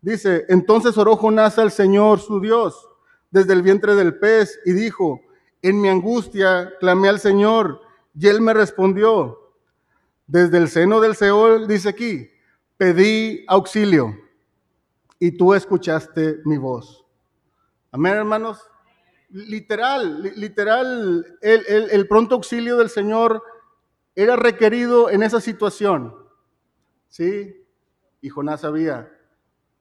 Dice, 0.00 0.44
entonces 0.48 0.96
oró 0.98 1.16
Jonás 1.16 1.58
al 1.58 1.72
Señor 1.72 2.20
su 2.20 2.40
Dios 2.40 2.88
desde 3.30 3.54
el 3.54 3.62
vientre 3.62 3.96
del 3.96 4.18
pez 4.18 4.60
y 4.64 4.72
dijo, 4.72 5.20
en 5.62 5.80
mi 5.80 5.88
angustia 5.88 6.72
clamé 6.80 7.08
al 7.08 7.20
Señor 7.20 7.80
y 8.18 8.28
él 8.28 8.40
me 8.40 8.54
respondió. 8.54 9.42
Desde 10.26 10.58
el 10.58 10.68
seno 10.68 11.00
del 11.00 11.14
Seol, 11.14 11.68
dice 11.68 11.88
aquí, 11.88 12.28
pedí 12.76 13.44
auxilio 13.46 14.16
y 15.18 15.36
tú 15.36 15.54
escuchaste 15.54 16.40
mi 16.44 16.58
voz. 16.58 17.04
Amén, 17.92 18.14
hermanos. 18.14 18.68
Literal, 19.30 20.22
literal, 20.36 21.38
el, 21.40 21.90
el, 21.90 22.08
pronto 22.08 22.36
auxilio 22.36 22.76
del 22.76 22.90
Señor 22.90 23.42
era 24.14 24.36
requerido 24.36 25.10
en 25.10 25.22
esa 25.22 25.40
situación. 25.40 26.14
¿Sí? 27.08 27.64
Y 28.20 28.28
Jonás 28.28 28.60
sabía 28.60 29.12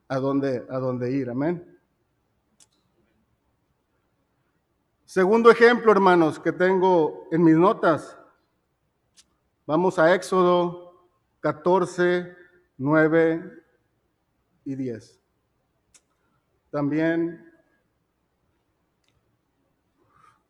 a 0.08 0.18
dónde, 0.18 0.66
a 0.70 0.78
dónde 0.80 1.12
ir. 1.12 1.30
Amén. 1.30 1.75
Segundo 5.06 5.52
ejemplo, 5.52 5.92
hermanos, 5.92 6.40
que 6.40 6.52
tengo 6.52 7.28
en 7.32 7.44
mis 7.44 7.56
notas. 7.56 8.18
Vamos 9.68 10.00
a 10.00 10.16
Éxodo 10.16 11.08
14, 11.42 12.36
9 12.80 13.64
y 14.66 14.76
10. 14.76 15.22
también 16.72 17.50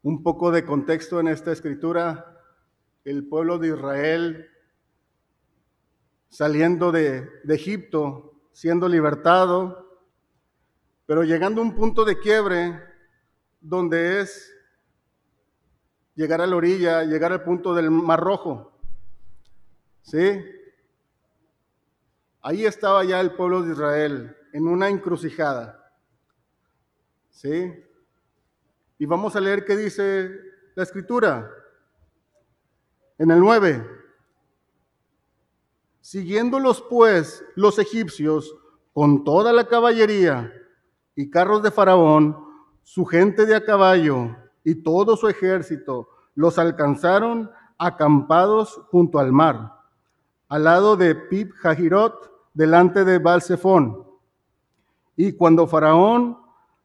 un 0.02 0.24
poco 0.24 0.52
de 0.52 0.64
contexto 0.66 1.20
en 1.20 1.28
esta 1.28 1.52
escritura. 1.52 2.42
El 3.04 3.28
pueblo 3.28 3.60
de 3.60 3.68
Israel 3.68 4.50
saliendo 6.30 6.94
de, 6.94 7.30
de 7.44 7.56
Egipto, 7.56 8.40
siendo 8.54 8.88
libertado, 8.88 10.00
pero 11.06 11.24
llegando 11.24 11.60
a 11.62 11.66
un 11.66 11.76
punto 11.76 12.06
de 12.06 12.18
quiebre 12.20 12.95
donde 13.68 14.22
es 14.22 14.54
llegar 16.14 16.40
a 16.40 16.46
la 16.46 16.56
orilla, 16.56 17.04
llegar 17.04 17.32
al 17.32 17.44
punto 17.44 17.74
del 17.74 17.90
Mar 17.90 18.20
Rojo. 18.20 18.72
¿Sí? 20.04 20.40
Ahí 22.42 22.66
estaba 22.66 23.04
ya 23.04 23.20
el 23.20 23.32
pueblo 23.32 23.64
de 23.64 23.74
Israel, 23.74 24.38
en 24.54 24.68
una 24.68 24.88
encrucijada. 24.88 25.92
¿Sí? 27.32 27.74
Y 29.00 29.06
vamos 29.08 29.36
a 29.36 29.42
leer 29.42 29.66
qué 29.66 29.76
dice 29.76 30.30
la 30.76 30.84
escritura. 30.84 31.50
En 33.18 33.32
el 33.32 33.40
9. 33.40 33.84
Siguiéndolos 36.02 36.84
pues 36.88 37.44
los 37.56 37.80
egipcios 37.80 38.56
con 38.94 39.24
toda 39.24 39.52
la 39.52 39.68
caballería 39.68 40.54
y 41.16 41.32
carros 41.32 41.64
de 41.64 41.72
Faraón, 41.72 42.45
su 42.86 43.04
gente 43.04 43.48
de 43.48 43.56
a 43.56 43.66
caballo 43.66 44.36
y 44.64 44.76
todo 44.76 45.18
su 45.18 45.28
ejército, 45.28 46.08
los 46.36 46.60
alcanzaron 46.60 47.50
acampados 47.78 48.80
junto 48.90 49.20
al 49.20 49.32
mar, 49.32 49.74
al 50.48 50.64
lado 50.64 50.96
de 50.96 51.16
Pip 51.16 51.52
Jajirot, 51.56 52.32
delante 52.54 53.04
de 53.04 53.18
Balsefón. 53.18 54.06
Y 55.18 55.34
cuando 55.34 55.68
Faraón 55.68 56.38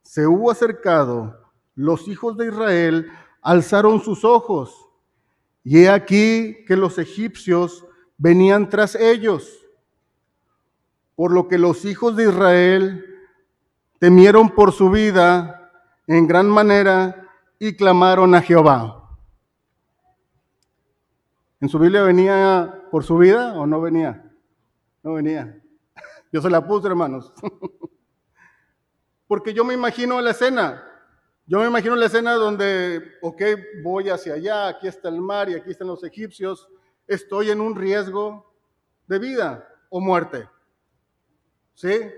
se 0.02 0.26
hubo 0.26 0.50
acercado, 0.50 1.38
los 1.75 2.09
hijos 2.09 2.37
de 2.38 2.47
Israel 2.47 3.07
alzaron 3.42 4.00
sus 4.00 4.25
ojos, 4.25 4.88
y 5.62 5.80
he 5.85 5.90
aquí 5.90 6.64
que 6.66 6.76
los 6.76 6.99
egipcios 6.99 7.85
venían 8.16 8.71
tras 8.71 8.95
ellos, 8.95 9.66
por 11.14 11.30
lo 11.30 11.47
que 11.47 11.59
los 11.59 11.85
hijos 11.85 12.16
de 12.16 12.25
Israel 12.25 13.04
temieron 13.99 14.49
por 14.49 14.73
su 14.73 14.88
vida 14.90 15.60
en 16.17 16.26
gran 16.26 16.49
manera 16.49 17.29
y 17.57 17.76
clamaron 17.76 18.35
a 18.35 18.43
Jehová. 18.43 19.17
¿En 21.61 21.69
su 21.69 21.79
Biblia 21.79 22.02
venía 22.02 22.88
por 22.90 23.05
su 23.05 23.17
vida 23.17 23.55
o 23.55 23.64
no 23.64 23.81
venía? 23.81 24.29
No 25.05 25.14
venía. 25.14 25.62
Yo 26.33 26.43
se 26.43 26.50
la 26.50 26.67
puse, 26.67 26.88
hermanos. 26.88 27.33
Porque 29.29 29.55
yo 29.55 29.64
me 29.64 29.75
imagino 29.75 30.21
la 30.21 30.33
escena. 30.33 30.85
Yo 31.47 31.61
me 31.61 31.67
imagino 31.67 31.95
la 31.95 32.07
escena 32.07 32.33
donde, 32.33 33.00
ok, 33.23 33.43
voy 33.85 34.09
hacia 34.09 34.35
allá, 34.35 34.67
aquí 34.67 34.88
está 34.88 35.09
el 35.09 35.21
mar 35.21 35.49
y 35.49 35.55
aquí 35.55 35.71
están 35.71 35.87
los 35.87 36.02
egipcios. 36.02 36.69
Estoy 37.07 37.50
en 37.50 37.61
un 37.61 37.76
riesgo 37.76 38.52
de 39.07 39.21
vida 39.21 39.69
o 39.88 40.00
muerte. 40.00 40.49
¿Sí? 41.75 42.11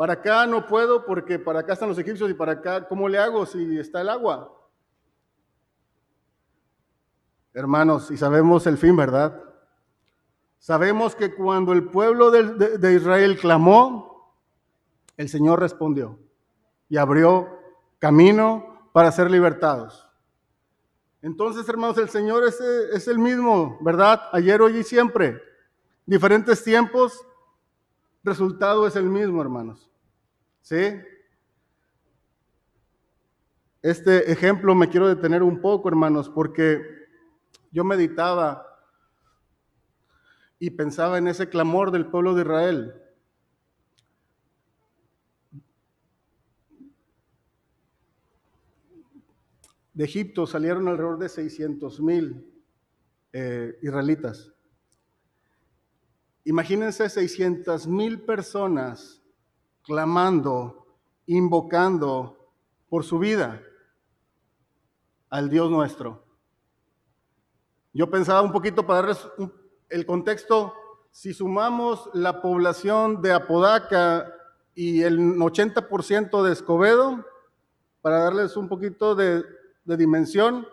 Para 0.00 0.14
acá 0.14 0.46
no 0.46 0.66
puedo 0.66 1.04
porque 1.04 1.38
para 1.38 1.60
acá 1.60 1.74
están 1.74 1.90
los 1.90 1.98
egipcios 1.98 2.30
y 2.30 2.32
para 2.32 2.52
acá, 2.52 2.88
¿cómo 2.88 3.06
le 3.06 3.18
hago 3.18 3.44
si 3.44 3.78
está 3.78 4.00
el 4.00 4.08
agua? 4.08 4.50
hermanos, 7.52 8.10
y 8.10 8.16
sabemos 8.16 8.66
el 8.66 8.78
fin, 8.78 8.96
¿verdad? 8.96 9.44
Sabemos 10.58 11.14
que 11.14 11.34
cuando 11.34 11.74
el 11.74 11.84
pueblo 11.90 12.30
de, 12.30 12.94
Israel 12.94 13.38
clamó, 13.38 14.34
el 15.18 15.28
Señor 15.28 15.60
respondió 15.60 16.18
y 16.88 16.96
abrió 16.96 17.60
camino 17.98 18.88
para 18.94 19.12
ser 19.12 19.30
libertados. 19.30 20.08
Entonces, 21.20 21.68
hermanos, 21.68 21.98
el 21.98 22.08
Señor 22.08 22.44
es, 22.44 22.58
es 22.58 23.06
el 23.06 23.18
mismo, 23.18 23.76
¿verdad? 23.82 24.18
Ayer, 24.32 24.62
hoy 24.62 24.78
y 24.78 24.82
siempre. 24.82 25.42
Diferentes 26.06 26.64
tiempos, 26.64 27.22
resultado 28.24 28.86
es 28.86 28.96
el 28.96 29.04
mismo, 29.04 29.42
hermanos. 29.42 29.89
¿Sí? 30.62 31.00
Este 33.82 34.30
ejemplo 34.30 34.74
me 34.74 34.88
quiero 34.88 35.08
detener 35.08 35.42
un 35.42 35.60
poco, 35.60 35.88
hermanos, 35.88 36.28
porque 36.28 36.82
yo 37.70 37.82
meditaba 37.82 38.66
y 40.58 40.70
pensaba 40.70 41.16
en 41.16 41.28
ese 41.28 41.48
clamor 41.48 41.90
del 41.90 42.06
pueblo 42.06 42.34
de 42.34 42.42
Israel. 42.42 42.94
De 49.94 50.04
Egipto 50.04 50.46
salieron 50.46 50.86
alrededor 50.86 51.18
de 51.18 51.28
600 51.30 52.00
mil 52.00 52.46
eh, 53.32 53.78
israelitas. 53.80 54.52
Imagínense 56.44 57.08
600 57.08 57.86
mil 57.86 58.20
personas 58.20 59.19
clamando, 59.82 60.86
invocando 61.26 62.36
por 62.88 63.04
su 63.04 63.18
vida 63.18 63.62
al 65.28 65.48
Dios 65.48 65.70
nuestro. 65.70 66.24
Yo 67.92 68.10
pensaba 68.10 68.42
un 68.42 68.52
poquito 68.52 68.86
para 68.86 69.00
darles 69.00 69.26
el 69.88 70.06
contexto, 70.06 70.74
si 71.10 71.34
sumamos 71.34 72.08
la 72.14 72.40
población 72.40 73.20
de 73.20 73.32
Apodaca 73.32 74.32
y 74.74 75.02
el 75.02 75.18
80% 75.18 76.42
de 76.42 76.52
Escobedo, 76.52 77.24
para 78.00 78.20
darles 78.20 78.56
un 78.56 78.68
poquito 78.68 79.14
de, 79.14 79.44
dimensión, 79.84 80.68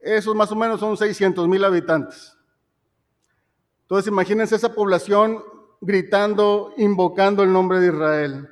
esos 0.00 0.34
más 0.34 0.50
o 0.50 0.56
menos 0.56 0.80
son 0.80 0.96
600 0.96 1.46
mil 1.46 1.64
habitantes. 1.64 2.36
Entonces 3.82 4.10
imagínense 4.10 4.56
esa 4.56 4.74
población 4.74 5.42
gritando, 5.84 6.72
invocando 6.78 7.42
el 7.42 7.52
nombre 7.52 7.78
de 7.78 7.88
Israel. 7.88 8.48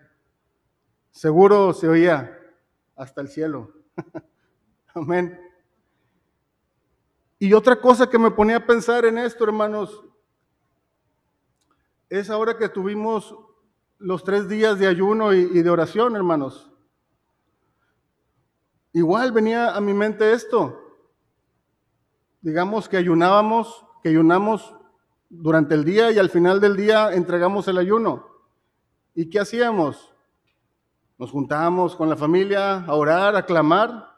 Seguro 1.10 1.72
se 1.72 1.88
oía 1.88 2.38
hasta 2.94 3.22
el 3.22 3.28
cielo. 3.28 3.72
Amén. 4.94 5.38
Y 7.38 7.54
otra 7.54 7.80
cosa 7.80 8.08
que 8.08 8.18
me 8.18 8.30
ponía 8.30 8.58
a 8.58 8.66
pensar 8.66 9.04
en 9.06 9.18
esto, 9.18 9.44
hermanos, 9.44 10.04
es 12.08 12.28
ahora 12.28 12.58
que 12.58 12.68
tuvimos 12.68 13.34
los 13.98 14.22
tres 14.24 14.48
días 14.48 14.78
de 14.78 14.86
ayuno 14.86 15.32
y, 15.32 15.46
de 15.46 15.70
oración, 15.70 16.14
hermanos. 16.14 16.70
Igual 18.92 19.32
venía 19.32 19.74
a 19.74 19.80
mi 19.80 19.94
mente 19.94 20.32
esto. 20.32 20.78
Digamos 22.42 22.88
que 22.88 22.98
ayunábamos, 22.98 23.86
que 24.02 24.10
ayunamos 24.10 24.76
durante 25.32 25.74
el 25.74 25.82
día 25.84 26.10
y 26.12 26.18
al 26.18 26.28
final 26.28 26.60
del 26.60 26.76
día 26.76 27.10
entregamos 27.12 27.66
el 27.66 27.78
ayuno. 27.78 28.26
¿Y 29.14 29.30
qué 29.30 29.40
hacíamos? 29.40 30.12
Nos 31.16 31.30
juntábamos 31.30 31.96
con 31.96 32.10
la 32.10 32.16
familia 32.16 32.84
a 32.84 32.94
orar, 32.94 33.34
a 33.34 33.46
clamar. 33.46 34.14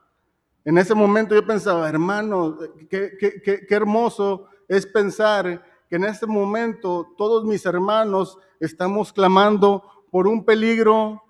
En 0.64 0.76
ese 0.76 0.94
momento 0.94 1.34
yo 1.34 1.46
pensaba, 1.46 1.88
hermano, 1.88 2.58
qué, 2.90 3.66
hermoso 3.68 4.48
es 4.66 4.86
pensar 4.86 5.64
que 5.88 5.96
en 5.96 6.04
este 6.04 6.26
momento 6.26 7.14
todos 7.16 7.44
mis 7.44 7.64
hermanos 7.64 8.36
estamos 8.58 9.12
clamando 9.12 9.84
por 10.10 10.26
un 10.26 10.44
peligro 10.44 11.22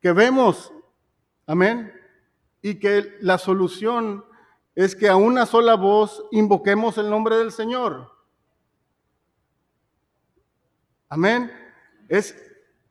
que 0.00 0.12
vemos. 0.12 0.70
Amén. 1.46 1.92
Y 2.60 2.78
que 2.78 3.16
la 3.20 3.38
solución 3.38 4.22
es 4.74 4.94
que 4.94 5.08
a 5.08 5.16
una 5.16 5.46
sola 5.46 5.76
voz 5.76 6.22
invoquemos 6.30 6.98
el 6.98 7.08
nombre 7.08 7.36
del 7.36 7.52
Señor. 7.52 8.17
Amén. 11.08 11.50
Es, 12.08 12.34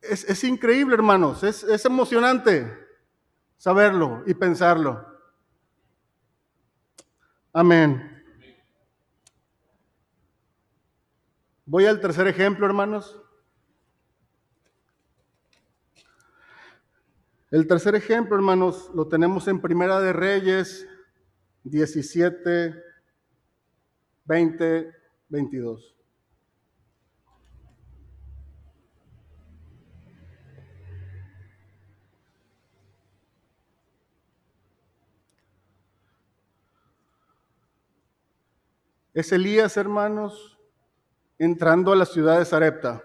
es, 0.00 0.44
increíble, 0.44 0.94
hermanos. 0.94 1.42
Es, 1.42 1.62
es 1.62 1.84
emocionante 1.84 2.88
saberlo 3.56 4.22
y 4.26 4.34
pensarlo. 4.34 5.04
Amén. 7.52 8.24
Voy 11.66 11.84
al 11.86 12.00
tercer 12.00 12.26
ejemplo, 12.26 12.66
hermanos. 12.66 13.20
El 17.50 17.66
tercer 17.66 17.94
ejemplo, 17.94 18.36
hermanos, 18.36 18.90
lo 18.94 19.08
tenemos 19.08 19.48
en 19.48 19.60
Primera 19.60 20.00
de 20.00 20.12
Reyes 20.12 20.86
17, 21.64 22.74
20, 24.24 24.92
22. 25.28 25.97
Es 39.18 39.32
Elías, 39.32 39.76
hermanos, 39.76 40.56
entrando 41.40 41.90
a 41.90 41.96
la 41.96 42.06
ciudad 42.06 42.38
de 42.38 42.44
Sarepta. 42.44 43.02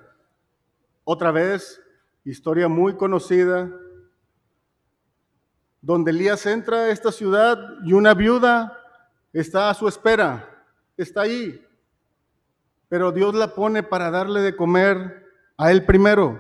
Otra 1.04 1.32
vez 1.32 1.82
historia 2.24 2.68
muy 2.68 2.96
conocida, 2.98 3.68
donde 5.82 6.12
Elías 6.12 6.46
entra 6.46 6.82
a 6.82 6.90
esta 6.92 7.12
ciudad 7.12 7.58
y 7.84 7.94
una 7.94 8.14
viuda 8.14 8.80
está 9.34 9.72
a 9.72 9.74
su 9.74 9.88
espera, 9.88 10.48
está 10.98 11.22
ahí, 11.22 11.66
pero 12.90 13.12
Dios 13.12 13.34
la 13.34 13.56
pone 13.56 13.82
para 13.82 14.12
darle 14.12 14.42
de 14.42 14.56
comer 14.56 15.26
a 15.58 15.72
él 15.72 15.84
primero, 15.84 16.40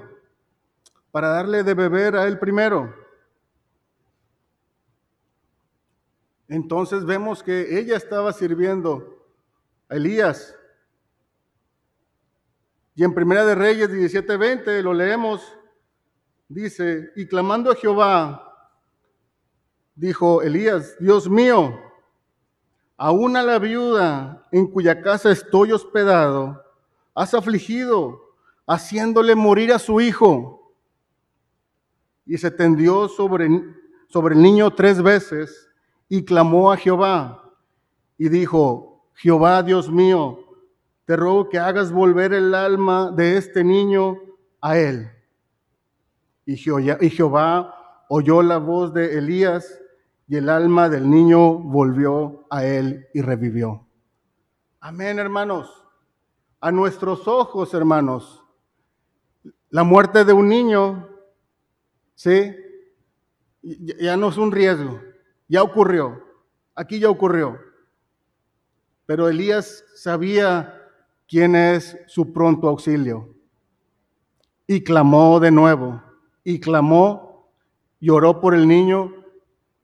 para 1.09 1.29
darle 1.29 1.63
de 1.63 1.73
beber 1.73 2.15
a 2.15 2.27
él 2.27 2.38
primero. 2.38 2.93
Entonces 6.47 7.05
vemos 7.05 7.41
que 7.41 7.79
ella 7.79 7.97
estaba 7.97 8.33
sirviendo 8.33 9.22
Elías. 9.95 10.56
Y 12.95 13.03
en 13.03 13.13
Primera 13.13 13.45
de 13.45 13.56
Reyes 13.56 13.89
17:20 13.89 14.82
lo 14.82 14.93
leemos, 14.93 15.41
dice, 16.47 17.12
y 17.15 17.27
clamando 17.27 17.71
a 17.71 17.75
Jehová, 17.75 18.71
dijo 19.95 20.41
Elías, 20.41 20.95
Dios 20.99 21.29
mío, 21.29 21.79
aún 22.97 23.36
a 23.36 23.43
la 23.43 23.60
viuda 23.60 24.47
en 24.51 24.67
cuya 24.67 25.01
casa 25.01 25.32
estoy 25.32 25.71
hospedado, 25.71 26.63
has 27.15 27.34
afligido, 27.34 28.21
haciéndole 28.67 29.36
morir 29.36 29.73
a 29.73 29.79
su 29.79 29.99
hijo. 30.01 30.75
Y 32.25 32.38
se 32.38 32.49
tendió 32.51 33.10
sobre, 33.10 33.49
sobre 34.08 34.36
el 34.36 34.41
niño 34.41 34.73
tres 34.73 35.01
veces 35.01 35.69
y 36.08 36.23
clamó 36.23 36.71
a 36.71 36.77
Jehová 36.77 37.51
y 38.17 38.29
dijo, 38.29 38.92
Jehová 39.15 39.63
Dios 39.63 39.91
mío, 39.91 40.39
te 41.06 41.15
ruego 41.15 41.49
que 41.49 41.60
hagas 41.60 41.91
volver 41.91 42.34
el 42.34 42.54
alma 42.54 43.12
de 43.12 43.38
este 43.38 43.63
niño 43.63 44.17
a 44.62 44.78
él. 44.78 45.12
Y 46.45 46.58
Jehová 46.58 48.06
oyó 48.10 48.41
la 48.41 48.58
voz 48.58 48.93
de 48.93 49.17
Elías 49.17 49.80
y 50.28 50.38
el 50.38 50.49
alma 50.49 50.89
del 50.89 51.10
niño 51.10 51.58
volvió 51.60 52.45
a 52.49 52.65
él 52.65 53.08
y 53.13 53.21
revivió. 53.21 53.88
Amén, 54.80 55.19
hermanos. 55.19 55.86
A 56.60 56.71
nuestros 56.71 57.28
ojos, 57.28 57.73
hermanos, 57.73 58.43
la 59.69 59.84
muerte 59.84 60.23
de 60.23 60.34
un 60.34 60.47
niño, 60.47 61.10
¿sí? 62.15 62.56
Ya 63.62 64.17
no 64.17 64.30
es 64.30 64.38
un 64.38 64.52
riesgo 64.52 64.99
ya 65.54 65.62
ocurrió, 65.62 66.23
aquí 66.73 66.99
ya 66.99 67.10
ocurrió. 67.10 67.60
Pero 69.06 69.28
Elías 69.28 69.84
sabía 69.96 70.82
quién 71.28 71.56
es 71.56 71.98
su 72.08 72.32
pronto 72.32 72.68
auxilio. 72.68 73.36
Y 74.68 74.84
clamó 74.84 75.39
de 75.39 75.52
nuevo, 75.52 76.02
y 76.44 76.60
clamó, 76.60 77.52
y 78.00 78.10
oró 78.10 78.39
por 78.39 78.54
el 78.54 78.68
niño, 78.68 79.13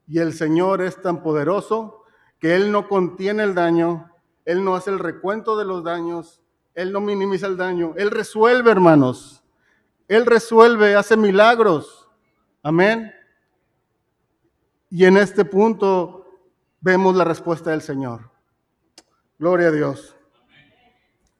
y 0.08 0.20
el 0.20 0.34
Señor 0.34 0.82
es 0.82 1.02
tan 1.02 1.22
poderoso 1.22 2.04
que 2.40 2.56
Él 2.56 2.72
no 2.72 2.88
contiene 2.88 3.44
el 3.44 3.54
daño, 3.54 4.12
Él 4.46 4.64
no 4.64 4.76
hace 4.76 4.90
el 4.90 5.00
recuento 5.00 5.58
de 5.58 5.66
los 5.66 5.84
daños, 5.84 6.42
Él 6.74 6.92
no 6.92 7.02
minimiza 7.02 7.48
el 7.48 7.58
daño, 7.58 7.94
Él 7.98 8.12
resuelve, 8.12 8.72
hermanos. 8.72 9.44
Él 10.08 10.26
resuelve, 10.26 10.96
hace 10.96 11.16
milagros. 11.16 12.10
Amén. 12.64 13.12
Y 14.90 15.06
en 15.06 15.18
este 15.18 15.46
punto 15.46 16.26
vemos 16.82 17.16
la 17.16 17.24
respuesta 17.24 17.70
del 17.70 17.82
Señor. 17.82 18.32
Gloria 19.39 19.69
a 19.69 19.71
Dios. 19.71 20.17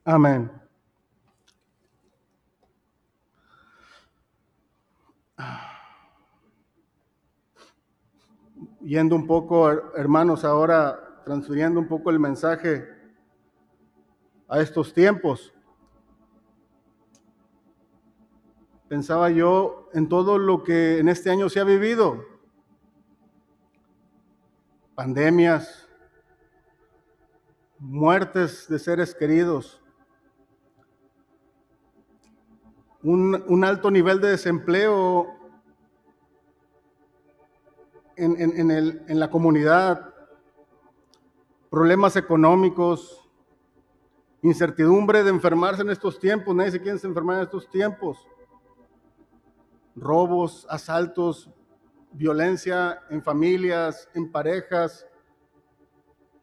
Amén. 0.06 0.50
Yendo 8.80 9.18
un 9.18 9.28
poco, 9.28 9.70
hermanos, 9.98 10.46
ahora 10.46 11.22
transfiriendo 11.26 11.78
un 11.78 11.90
poco 11.90 12.10
el 12.10 12.22
mensaje 12.22 12.88
a 14.48 14.62
estos 14.62 14.94
tiempos. 14.94 15.54
Pensaba 18.88 19.30
yo 19.30 19.90
en 19.92 20.08
todo 20.08 20.38
lo 20.38 20.64
que 20.64 21.00
en 21.00 21.10
este 21.10 21.32
año 21.32 21.50
se 21.50 21.60
ha 21.60 21.66
vivido 21.66 22.24
pandemias, 24.96 25.89
muertes 27.80 28.68
de 28.68 28.78
seres 28.80 29.16
queridos, 29.16 29.82
un, 33.02 33.64
alto 33.64 33.90
nivel 33.90 34.20
de 34.20 34.30
desempleo 34.30 35.28
en, 38.18 38.70
en 38.70 39.20
la 39.20 39.32
comunidad, 39.32 40.14
problemas 41.70 42.16
económicos, 42.18 43.30
incertidumbre 44.42 45.24
de 45.24 45.30
enfermarse 45.30 45.82
en 45.82 45.90
estos 45.90 46.20
tiempos, 46.20 46.56
nadie 46.56 46.72
se 46.72 46.82
quiere 46.82 47.00
enfermar 47.02 47.38
en 47.38 47.44
estos 47.44 47.70
tiempos, 47.70 48.28
robos, 49.96 50.66
asaltos, 50.70 51.50
violencia 52.12 53.02
en 53.10 53.22
familias, 53.24 54.10
en 54.14 54.32
parejas, 54.32 55.06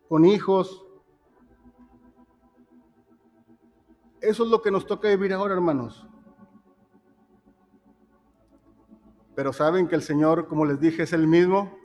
con 0.08 0.24
hijos. 0.24 0.85
Eso 4.26 4.42
es 4.42 4.50
lo 4.50 4.60
que 4.60 4.72
nos 4.72 4.84
toca 4.86 5.06
vivir 5.08 5.32
ahora, 5.32 5.54
hermanos. 5.54 6.04
Pero 9.36 9.52
saben 9.52 9.86
que 9.86 9.94
el 9.94 10.02
Señor, 10.02 10.48
como 10.48 10.64
les 10.64 10.80
dije, 10.80 11.04
es 11.04 11.12
el 11.12 11.28
mismo. 11.28 11.78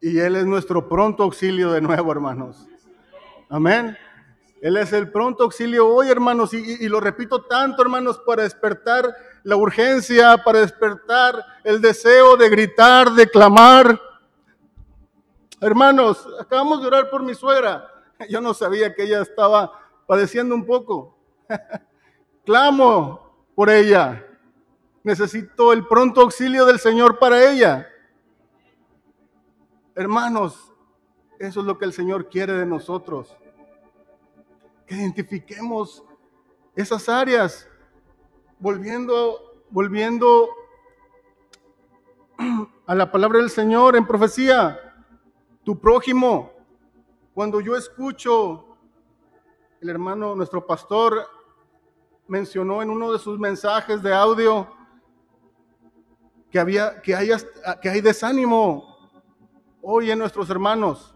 Y 0.00 0.18
Él 0.18 0.34
es 0.34 0.46
nuestro 0.46 0.88
pronto 0.88 1.22
auxilio 1.22 1.70
de 1.70 1.80
nuevo, 1.80 2.10
hermanos. 2.10 2.66
Amén. 3.48 3.96
Él 4.60 4.76
es 4.78 4.92
el 4.92 5.12
pronto 5.12 5.44
auxilio 5.44 5.86
hoy, 5.86 6.08
hermanos. 6.08 6.52
Y, 6.54 6.88
lo 6.88 6.98
repito 6.98 7.44
tanto, 7.44 7.82
hermanos, 7.82 8.20
para 8.26 8.42
despertar 8.42 9.14
la 9.44 9.54
urgencia, 9.54 10.38
para 10.44 10.58
despertar 10.58 11.40
el 11.62 11.80
deseo 11.80 12.36
de 12.36 12.48
gritar, 12.48 13.12
de 13.12 13.28
clamar. 13.30 14.00
Hermanos, 15.60 16.26
acabamos 16.40 16.80
de 16.80 16.88
orar 16.88 17.10
por 17.10 17.22
mi 17.22 17.36
suegra. 17.36 17.88
Yo 18.28 18.40
no 18.40 18.54
sabía 18.54 18.92
que 18.92 19.04
ella 19.04 19.22
estaba 19.22 19.70
padeciendo 20.10 20.56
un 20.56 20.66
poco. 20.66 21.16
Clamo 22.44 23.30
por 23.54 23.70
ella. 23.70 24.26
Necesito 25.04 25.72
el 25.72 25.86
pronto 25.86 26.22
auxilio 26.22 26.66
del 26.66 26.80
Señor 26.80 27.20
para 27.20 27.48
ella. 27.48 27.86
Hermanos, 29.94 30.72
eso 31.38 31.60
es 31.60 31.66
lo 31.66 31.78
que 31.78 31.84
el 31.84 31.92
Señor 31.92 32.28
quiere 32.28 32.54
de 32.54 32.66
nosotros. 32.66 33.36
Que 34.84 34.96
identifiquemos 34.96 36.02
esas 36.74 37.08
áreas 37.08 37.68
volviendo, 38.58 39.62
volviendo 39.70 40.48
a 42.84 42.96
la 42.96 43.12
palabra 43.12 43.38
del 43.38 43.50
Señor 43.50 43.94
en 43.94 44.04
profecía, 44.04 44.76
tu 45.62 45.78
prójimo, 45.78 46.50
cuando 47.32 47.60
yo 47.60 47.76
escucho, 47.76 48.69
el 49.80 49.88
hermano, 49.88 50.34
nuestro 50.34 50.66
pastor, 50.66 51.26
mencionó 52.28 52.82
en 52.82 52.90
uno 52.90 53.12
de 53.12 53.18
sus 53.18 53.38
mensajes 53.38 54.02
de 54.02 54.12
audio 54.12 54.68
que, 56.50 56.60
había, 56.60 57.00
que, 57.00 57.14
hay, 57.14 57.30
que 57.80 57.88
hay 57.88 58.00
desánimo 58.02 58.98
hoy 59.80 60.10
en 60.10 60.18
nuestros 60.18 60.50
hermanos. 60.50 61.14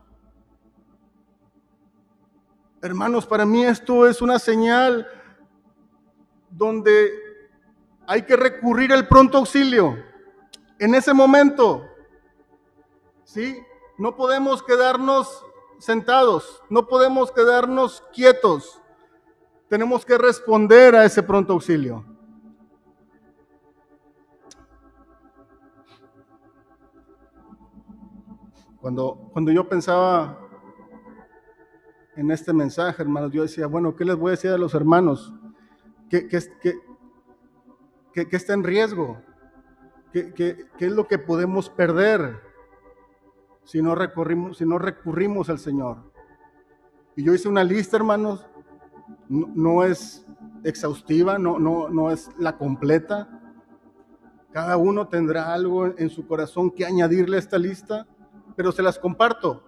Hermanos, 2.81 3.27
para 3.27 3.45
mí 3.45 3.65
esto 3.65 4.07
es 4.07 4.23
una 4.23 4.39
señal 4.39 5.07
donde 6.49 7.13
hay 8.07 8.23
que 8.23 8.37
recurrir 8.37 8.93
al 8.95 9.07
pronto 9.07 9.39
auxilio. 9.39 9.97
En 10.79 10.95
ese 10.95 11.13
momento, 11.13 11.87
¿sí? 13.25 13.59
No 13.99 14.17
podemos 14.17 14.63
quedarnos 14.63 15.45
sentados, 15.79 16.63
no 16.71 16.87
podemos 16.87 17.31
quedarnos 17.33 18.03
quietos. 18.13 18.81
Tenemos 19.69 20.05
que 20.05 20.19
responder 20.19 20.95
a 20.95 21.05
ese 21.05 21.23
pronto 21.23 21.53
auxilio. 21.53 22.05
Cuando, 28.81 29.31
cuando 29.33 29.51
yo 29.51 29.67
pensaba 29.67 30.39
en 32.17 32.31
este 32.31 32.53
mensaje, 32.53 33.03
hermanos, 33.03 33.33
yo 33.33 33.43
decía, 33.43 33.67
bueno, 33.67 33.97
¿qué 33.97 34.05
les 34.05 34.17
voy 34.17 34.29
a 34.29 34.31
decir 34.33 34.51
a 34.51 34.59
los 34.59 34.75
hermanos? 34.75 35.33
¿Qué, 36.11 36.29
qué, 36.29 36.39
qué, 36.61 36.75
¿Qué, 38.15 38.37
está 38.37 38.53
en 38.53 38.63
riesgo? 38.63 39.21
¿Qué, 40.13 40.69
es 40.79 40.93
lo 40.93 41.09
que 41.09 41.19
podemos 41.19 41.69
perder 41.69 42.41
si 43.65 43.83
no, 43.83 43.95
recurrimos, 43.95 45.49
al 45.51 45.59
Señor? 45.59 46.13
Y 47.17 47.25
yo 47.25 47.35
hice 47.35 47.49
una 47.49 47.65
lista, 47.65 47.97
hermanos, 47.97 48.47
no, 49.29 49.85
es 49.85 50.27
exhaustiva, 50.65 51.39
no, 51.39 51.59
no, 51.59 51.89
no 51.89 52.11
es 52.11 52.31
la 52.39 52.57
completa, 52.57 53.41
Cada 54.53 54.77
uno 54.77 55.09
tendrá 55.09 55.53
algo 55.53 55.87
en 55.99 56.09
su 56.11 56.29
corazón 56.29 56.71
que 56.71 56.87
añadirle 56.87 57.37
a 57.37 57.41
esta 57.41 57.59
lista, 57.59 58.07
pero 58.55 58.71
se 58.71 58.83
las 58.83 59.01
comparto. 59.01 59.65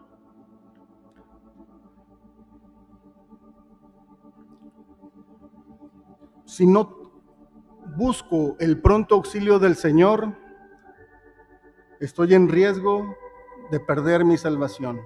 Si 6.45 6.69
no 6.69 7.11
busco 7.97 8.55
el 8.61 8.81
pronto 8.81 9.17
auxilio 9.17 9.59
del 9.59 9.75
Señor, 9.75 10.37
estoy 11.99 12.35
en 12.35 12.49
riesgo 12.49 13.17
de 13.71 13.81
perder 13.81 14.25
mi 14.25 14.37
salvación. 14.37 15.01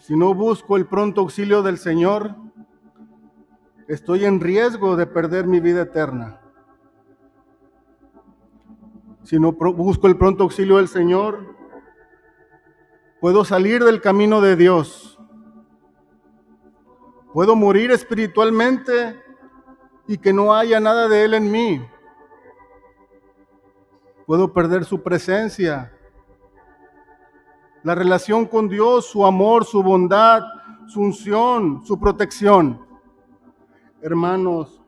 Si 0.00 0.16
no 0.16 0.34
busco 0.34 0.76
el 0.76 0.86
pronto 0.86 1.22
auxilio 1.22 1.62
del 1.62 1.78
Señor, 1.78 2.36
estoy 3.88 4.24
en 4.24 4.40
riesgo 4.40 4.96
de 4.96 5.06
perder 5.06 5.46
mi 5.46 5.60
vida 5.60 5.82
eterna. 5.82 6.40
Si 9.24 9.40
no 9.40 9.52
busco 9.52 10.06
el 10.06 10.16
pronto 10.16 10.44
auxilio 10.44 10.76
del 10.76 10.86
Señor, 10.86 11.56
puedo 13.20 13.44
salir 13.44 13.82
del 13.82 14.00
camino 14.00 14.40
de 14.40 14.54
Dios. 14.54 15.18
Puedo 17.32 17.56
morir 17.56 17.90
espiritualmente 17.90 19.20
y 20.06 20.18
que 20.18 20.32
no 20.32 20.54
haya 20.54 20.78
nada 20.78 21.08
de 21.08 21.24
Él 21.24 21.34
en 21.34 21.50
mí. 21.50 21.84
Puedo 24.26 24.52
perder 24.52 24.84
su 24.84 25.00
presencia, 25.00 25.92
la 27.84 27.94
relación 27.94 28.44
con 28.44 28.68
Dios, 28.68 29.06
su 29.06 29.24
amor, 29.24 29.64
su 29.64 29.80
bondad, 29.84 30.42
su 30.88 31.00
unción, 31.00 31.86
su 31.86 31.98
protección. 32.00 32.84
Hermanos, 34.02 34.82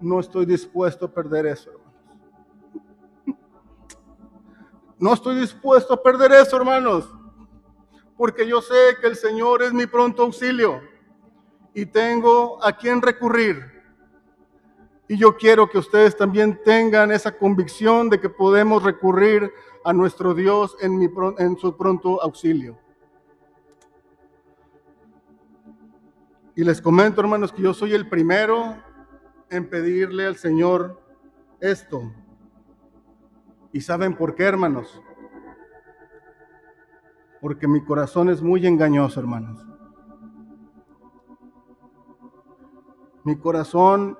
no 0.00 0.18
estoy 0.18 0.46
dispuesto 0.46 1.06
a 1.06 1.12
perder 1.12 1.46
eso. 1.46 1.70
No 4.98 5.12
estoy 5.12 5.36
dispuesto 5.36 5.94
a 5.94 6.02
perder 6.02 6.32
eso, 6.32 6.56
hermanos, 6.56 7.08
porque 8.16 8.48
yo 8.48 8.60
sé 8.60 8.96
que 9.00 9.06
el 9.06 9.14
Señor 9.14 9.62
es 9.62 9.72
mi 9.72 9.86
pronto 9.86 10.22
auxilio 10.22 10.80
y 11.72 11.86
tengo 11.86 12.58
a 12.64 12.72
quien 12.72 13.00
recurrir. 13.00 13.75
Y 15.08 15.16
yo 15.16 15.36
quiero 15.36 15.68
que 15.68 15.78
ustedes 15.78 16.16
también 16.16 16.60
tengan 16.64 17.12
esa 17.12 17.36
convicción 17.36 18.10
de 18.10 18.20
que 18.20 18.28
podemos 18.28 18.82
recurrir 18.82 19.52
a 19.84 19.92
nuestro 19.92 20.34
Dios 20.34 20.76
en, 20.80 20.98
mi, 20.98 21.08
en 21.38 21.56
su 21.56 21.76
pronto 21.76 22.20
auxilio. 22.20 22.76
Y 26.56 26.64
les 26.64 26.80
comento, 26.80 27.20
hermanos, 27.20 27.52
que 27.52 27.62
yo 27.62 27.72
soy 27.72 27.92
el 27.92 28.08
primero 28.08 28.76
en 29.50 29.68
pedirle 29.68 30.26
al 30.26 30.36
Señor 30.36 31.00
esto. 31.60 32.12
¿Y 33.72 33.80
saben 33.82 34.16
por 34.16 34.34
qué, 34.34 34.44
hermanos? 34.44 35.00
Porque 37.40 37.68
mi 37.68 37.84
corazón 37.84 38.28
es 38.28 38.42
muy 38.42 38.66
engañoso, 38.66 39.20
hermanos. 39.20 39.64
Mi 43.22 43.36
corazón 43.36 44.18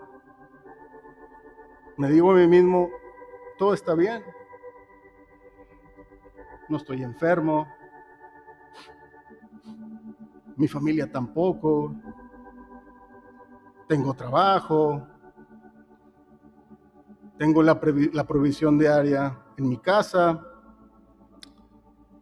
me 1.97 2.11
digo 2.11 2.31
a 2.31 2.35
mí 2.35 2.47
mismo, 2.47 2.91
todo 3.59 3.73
está 3.73 3.95
bien. 3.95 4.23
No 6.69 6.77
estoy 6.77 7.03
enfermo. 7.03 7.67
Mi 10.57 10.69
familia 10.69 11.11
tampoco. 11.11 11.95
Tengo 13.89 14.15
trabajo. 14.15 15.07
Tengo 17.39 17.63
la, 17.63 17.81
la 18.13 18.25
provisión 18.27 18.79
diaria 18.79 19.39
en 19.57 19.69
mi 19.69 19.79
casa. 19.79 20.43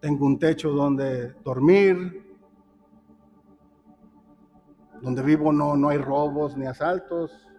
Tengo 0.00 0.26
un 0.26 0.38
techo 0.38 0.70
donde 0.70 1.32
dormir. 1.42 2.22
Donde 5.00 5.22
vivo 5.22 5.52
no, 5.52 5.76
no 5.76 5.88
hay 5.88 5.98
robos 5.98 6.56
ni 6.56 6.66
asaltos 6.66 7.53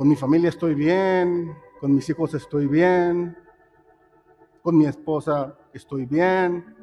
con 0.00 0.08
mi 0.08 0.16
familia 0.16 0.48
estoy 0.48 0.74
bien, 0.74 1.54
con 1.78 1.94
mis 1.94 2.08
hijos 2.08 2.32
estoy 2.32 2.66
bien, 2.66 3.36
con 4.62 4.74
mi 4.74 4.86
esposa 4.86 5.54
estoy 5.74 6.06
bien, 6.06 6.74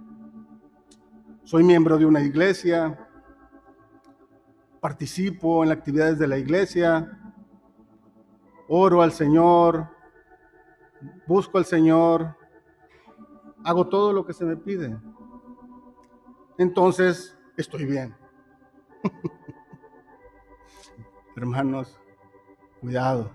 soy 1.44 1.64
miembro 1.64 1.98
de 1.98 2.06
una 2.06 2.22
iglesia, 2.22 3.10
participo 4.80 5.64
en 5.64 5.70
las 5.70 5.80
actividades 5.80 6.20
de 6.20 6.28
la 6.28 6.38
iglesia, 6.38 7.20
oro 8.68 9.02
al 9.02 9.12
Señor, 9.12 9.88
busco 11.26 11.58
al 11.58 11.66
Señor, 11.66 12.38
hago 13.64 13.88
todo 13.88 14.14
lo 14.14 14.28
que 14.28 14.34
se 14.34 14.46
me 14.46 14.58
pide. 14.58 14.96
Entonces, 16.60 17.36
estoy 17.58 17.86
bien. 17.86 18.16
Hermanos, 21.36 22.00
Cuidado. 22.82 23.32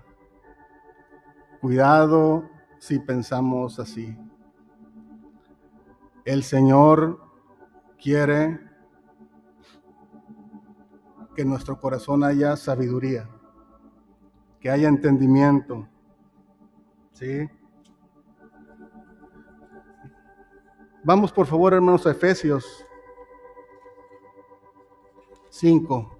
Cuidado 1.59 2.49
si 2.79 2.99
pensamos 2.99 3.79
así. 3.79 4.17
El 6.25 6.43
Señor 6.43 7.19
quiere 8.01 8.59
que 11.35 11.41
en 11.41 11.49
nuestro 11.49 11.79
corazón 11.79 12.23
haya 12.23 12.55
sabiduría, 12.55 13.29
que 14.59 14.69
haya 14.69 14.87
entendimiento. 14.87 15.87
¿Sí? 17.13 17.49
Vamos 21.03 21.33
por 21.33 21.45
favor, 21.45 21.73
hermanos, 21.73 22.07
a 22.07 22.11
Efesios 22.11 22.85
5. 25.49 26.12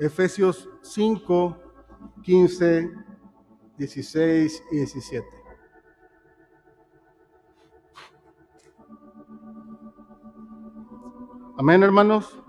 Efesios 0.00 0.66
5, 0.80 1.56
15, 2.22 2.90
16 3.76 4.62
y 4.72 4.76
17. 4.76 5.26
Amén, 11.58 11.82
hermanos. 11.82 12.42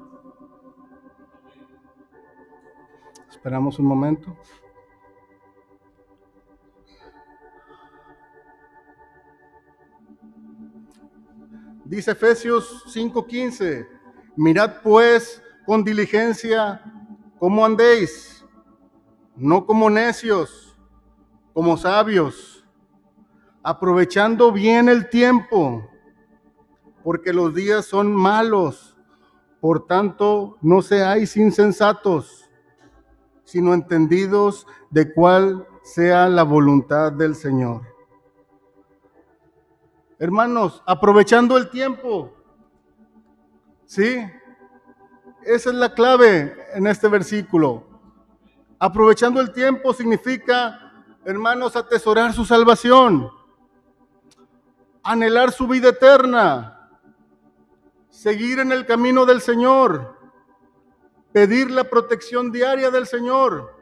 Esperamos 3.30 3.78
un 3.80 3.86
momento. 3.86 4.34
Dice 11.84 12.12
Efesios 12.12 12.86
5:15, 12.88 13.86
mirad 14.38 14.82
pues 14.82 15.44
con 15.66 15.84
diligencia 15.84 16.82
¿Cómo 17.42 17.66
andéis? 17.66 18.46
No 19.36 19.66
como 19.66 19.90
necios, 19.90 20.78
como 21.56 21.76
sabios, 21.76 22.64
aprovechando 23.64 24.52
bien 24.52 24.88
el 24.88 25.10
tiempo, 25.10 25.90
porque 27.04 27.34
los 27.34 27.56
días 27.56 27.88
son 27.88 28.14
malos. 28.16 28.96
Por 29.60 29.88
tanto, 29.88 30.60
no 30.62 30.84
seáis 30.84 31.36
insensatos, 31.36 32.48
sino 33.44 33.74
entendidos 33.74 34.68
de 34.92 35.12
cuál 35.12 35.68
sea 35.82 36.30
la 36.30 36.44
voluntad 36.44 37.12
del 37.12 37.34
Señor. 37.34 37.82
Hermanos, 40.20 40.84
aprovechando 40.86 41.58
el 41.58 41.72
tiempo. 41.72 42.36
¿Sí? 43.88 44.28
Esa 45.44 45.70
es 45.72 45.76
la 45.76 45.94
clave 45.94 46.56
en 46.74 46.86
este 46.86 47.08
versículo. 47.08 47.84
Aprovechando 48.78 49.42
el 49.42 49.52
tiempo 49.52 49.94
significa, 49.94 50.94
hermanos, 51.26 51.76
atesorar 51.76 52.34
su 52.34 52.46
salvación, 52.46 53.30
anhelar 55.02 55.52
su 55.52 55.68
vida 55.68 55.90
eterna, 55.90 56.90
seguir 58.10 58.60
en 58.60 58.72
el 58.72 58.86
camino 58.86 59.26
del 59.26 59.42
Señor, 59.42 60.16
pedir 61.32 61.72
la 61.72 61.86
protección 61.86 62.52
diaria 62.52 62.92
del 62.92 63.08
Señor, 63.08 63.76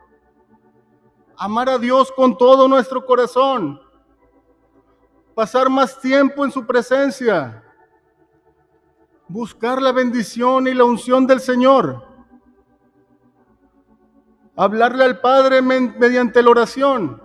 amar 1.37 1.69
a 1.69 1.77
Dios 1.77 2.11
con 2.13 2.37
todo 2.37 2.69
nuestro 2.69 3.05
corazón, 3.05 3.81
pasar 5.35 5.69
más 5.69 5.99
tiempo 5.99 6.45
en 6.45 6.51
su 6.51 6.65
presencia 6.65 7.63
buscar 9.29 9.81
la 9.81 9.91
bendición 9.91 10.67
y 10.67 10.73
la 10.73 10.83
unción 10.83 11.25
del 11.25 11.39
Señor. 11.39 12.03
Hablarle 14.55 15.05
al 15.05 15.21
Padre 15.21 15.61
mediante 15.61 16.43
la 16.43 16.49
oración. 16.49 17.21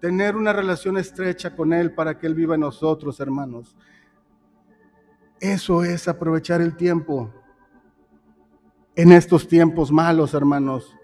Tener 0.00 0.34
una 0.34 0.52
relación 0.52 0.98
estrecha 0.98 1.54
con 1.54 1.72
Él 1.72 1.94
para 1.94 2.18
que 2.18 2.26
Él 2.26 2.34
viva 2.34 2.54
en 2.54 2.62
nosotros, 2.62 3.20
hermanos. 3.20 3.76
Eso 5.38 5.84
es 5.84 6.08
aprovechar 6.08 6.60
el 6.60 6.76
tiempo 6.76 7.32
en 8.94 9.12
estos 9.12 9.46
tiempos 9.46 9.92
malos, 9.92 10.32
hermanos, 10.32 10.96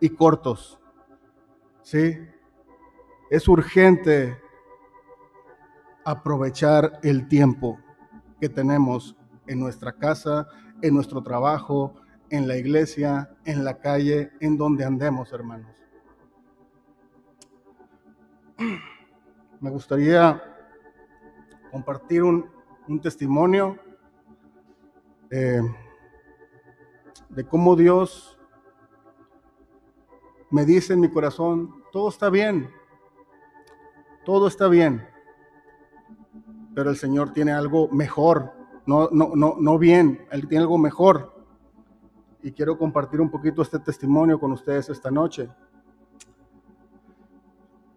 y 0.00 0.10
cortos. 0.10 0.80
¿Sí? 1.82 2.18
Es 3.30 3.46
urgente 3.46 4.36
aprovechar 6.04 7.00
el 7.02 7.28
tiempo 7.28 7.78
que 8.40 8.48
tenemos 8.48 9.16
en 9.46 9.60
nuestra 9.60 9.92
casa, 9.92 10.48
en 10.82 10.94
nuestro 10.94 11.22
trabajo, 11.22 11.94
en 12.30 12.46
la 12.46 12.56
iglesia, 12.56 13.30
en 13.44 13.64
la 13.64 13.78
calle, 13.78 14.30
en 14.40 14.56
donde 14.56 14.84
andemos, 14.84 15.32
hermanos. 15.32 15.76
Me 19.60 19.70
gustaría 19.70 20.42
compartir 21.70 22.22
un, 22.22 22.48
testimonio 23.02 23.78
eh, 25.30 25.62
de 27.28 27.44
cómo 27.44 27.76
Dios 27.76 28.36
me 30.50 30.64
dice 30.64 30.94
en 30.94 31.00
mi 31.00 31.08
corazón, 31.08 31.84
todo 31.92 32.08
está 32.08 32.30
bien, 32.30 32.68
todo 34.24 34.48
está 34.48 34.66
bien, 34.66 35.06
pero 36.80 36.88
el 36.88 36.96
Señor 36.96 37.34
tiene 37.34 37.52
algo 37.52 37.88
mejor, 37.88 38.54
no, 38.86 39.10
no, 39.12 39.32
no, 39.34 39.56
no 39.60 39.78
bien, 39.78 40.26
Él 40.30 40.48
tiene 40.48 40.62
algo 40.62 40.78
mejor. 40.78 41.34
Y 42.42 42.52
quiero 42.52 42.78
compartir 42.78 43.20
un 43.20 43.30
poquito 43.30 43.60
este 43.60 43.78
testimonio 43.80 44.40
con 44.40 44.50
ustedes 44.52 44.88
esta 44.88 45.10
noche. 45.10 45.50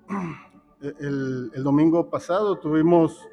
El, 1.00 1.50
el 1.54 1.64
domingo 1.64 2.10
pasado 2.10 2.60
tuvimos 2.60 3.26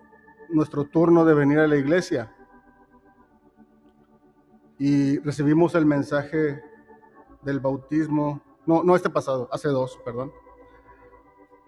nuestro 0.50 0.84
turno 0.84 1.24
de 1.24 1.34
venir 1.34 1.58
a 1.58 1.66
la 1.66 1.74
iglesia 1.74 2.32
y 4.78 5.18
recibimos 5.18 5.74
el 5.74 5.84
mensaje 5.84 6.62
del 7.42 7.58
bautismo, 7.58 8.40
no, 8.66 8.84
no 8.84 8.94
este 8.94 9.10
pasado, 9.10 9.48
hace 9.50 9.66
dos, 9.66 9.98
perdón. 10.04 10.30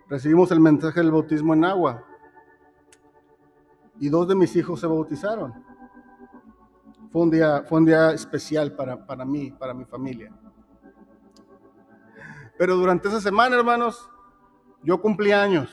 Recibimos 0.08 0.52
el 0.52 0.60
mensaje 0.60 1.00
del 1.00 1.10
bautismo 1.10 1.52
en 1.54 1.64
agua 1.64 2.06
y 4.02 4.08
dos 4.08 4.26
de 4.26 4.34
mis 4.34 4.56
hijos 4.56 4.80
se 4.80 4.86
bautizaron. 4.88 5.54
Fue 7.12 7.22
un 7.22 7.30
día, 7.30 7.62
fue 7.62 7.78
un 7.78 7.84
día 7.86 8.10
especial 8.10 8.74
para, 8.74 9.06
para 9.06 9.24
mí, 9.24 9.52
para 9.52 9.72
mi 9.72 9.84
familia. 9.84 10.32
Pero 12.58 12.74
durante 12.74 13.06
esa 13.06 13.20
semana, 13.20 13.54
hermanos, 13.54 14.10
yo 14.82 15.00
cumplí 15.00 15.30
años. 15.30 15.70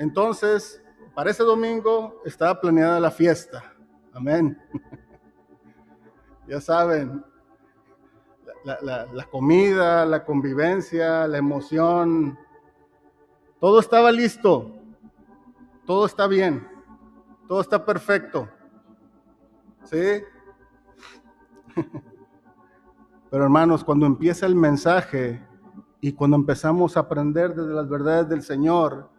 Entonces, 0.00 0.82
para 1.14 1.30
ese 1.30 1.44
domingo 1.44 2.20
estaba 2.24 2.60
planeada 2.60 2.98
la 2.98 3.12
fiesta. 3.12 3.72
Amén. 4.12 4.60
ya 6.48 6.60
saben, 6.60 7.24
la, 8.64 9.28
comida, 9.30 10.04
la 10.06 10.24
convivencia, 10.24 11.28
la 11.28 11.38
emoción, 11.38 12.36
todo 13.60 13.78
estaba 13.78 14.10
listo, 14.10 14.79
todo 15.90 16.06
está 16.06 16.28
bien, 16.28 16.64
todo 17.48 17.60
está 17.60 17.84
perfecto. 17.84 18.48
¿Sí? 19.82 20.22
Pero 23.28 23.42
hermanos, 23.42 23.82
cuando 23.82 24.06
empieza 24.06 24.46
el 24.46 24.54
mensaje 24.54 25.44
y 26.00 26.12
cuando 26.12 26.36
empezamos 26.36 26.96
a 26.96 27.00
aprender 27.00 27.56
desde 27.56 27.72
las 27.72 27.88
verdades 27.88 28.28
del 28.28 28.42
Señor, 28.42 29.10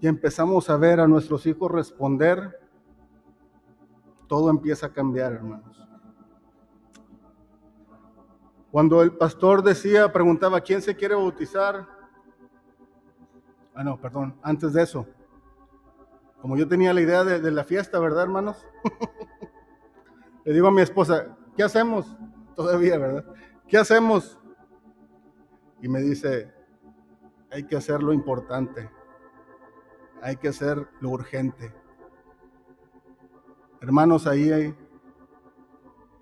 y 0.00 0.06
empezamos 0.06 0.70
a 0.70 0.78
ver 0.78 1.00
a 1.00 1.06
nuestros 1.06 1.44
hijos 1.44 1.70
responder, 1.70 2.60
todo 4.26 4.48
empieza 4.48 4.86
a 4.86 4.92
cambiar, 4.94 5.34
hermanos. 5.34 5.86
Cuando 8.70 9.02
el 9.02 9.12
pastor 9.12 9.62
decía, 9.62 10.10
preguntaba, 10.10 10.62
¿quién 10.62 10.80
se 10.80 10.96
quiere 10.96 11.14
bautizar? 11.14 11.86
Ah, 13.74 13.84
no, 13.84 14.00
perdón, 14.00 14.34
antes 14.42 14.72
de 14.72 14.82
eso. 14.82 15.06
Como 16.46 16.56
yo 16.56 16.68
tenía 16.68 16.94
la 16.94 17.00
idea 17.00 17.24
de, 17.24 17.50
la 17.50 17.64
fiesta, 17.64 17.98
¿verdad, 17.98 18.22
hermanos? 18.22 18.64
Le 20.44 20.52
digo 20.52 20.68
a 20.68 20.70
mi 20.70 20.80
esposa, 20.80 21.36
¿qué 21.56 21.64
hacemos? 21.64 22.16
Todavía, 22.54 22.96
¿verdad? 22.98 23.24
¿Qué 23.66 23.76
hacemos? 23.76 24.38
Y 25.82 25.88
me 25.88 26.00
dice, 26.00 26.54
hay 27.50 27.64
que 27.64 27.74
hacer 27.74 28.00
lo 28.00 28.12
importante 28.12 28.88
hay 30.22 30.36
que 30.36 30.46
hacer 30.46 30.88
lo 31.00 31.10
urgente. 31.10 31.72
Hermanos, 33.80 34.28
ahí 34.28 34.72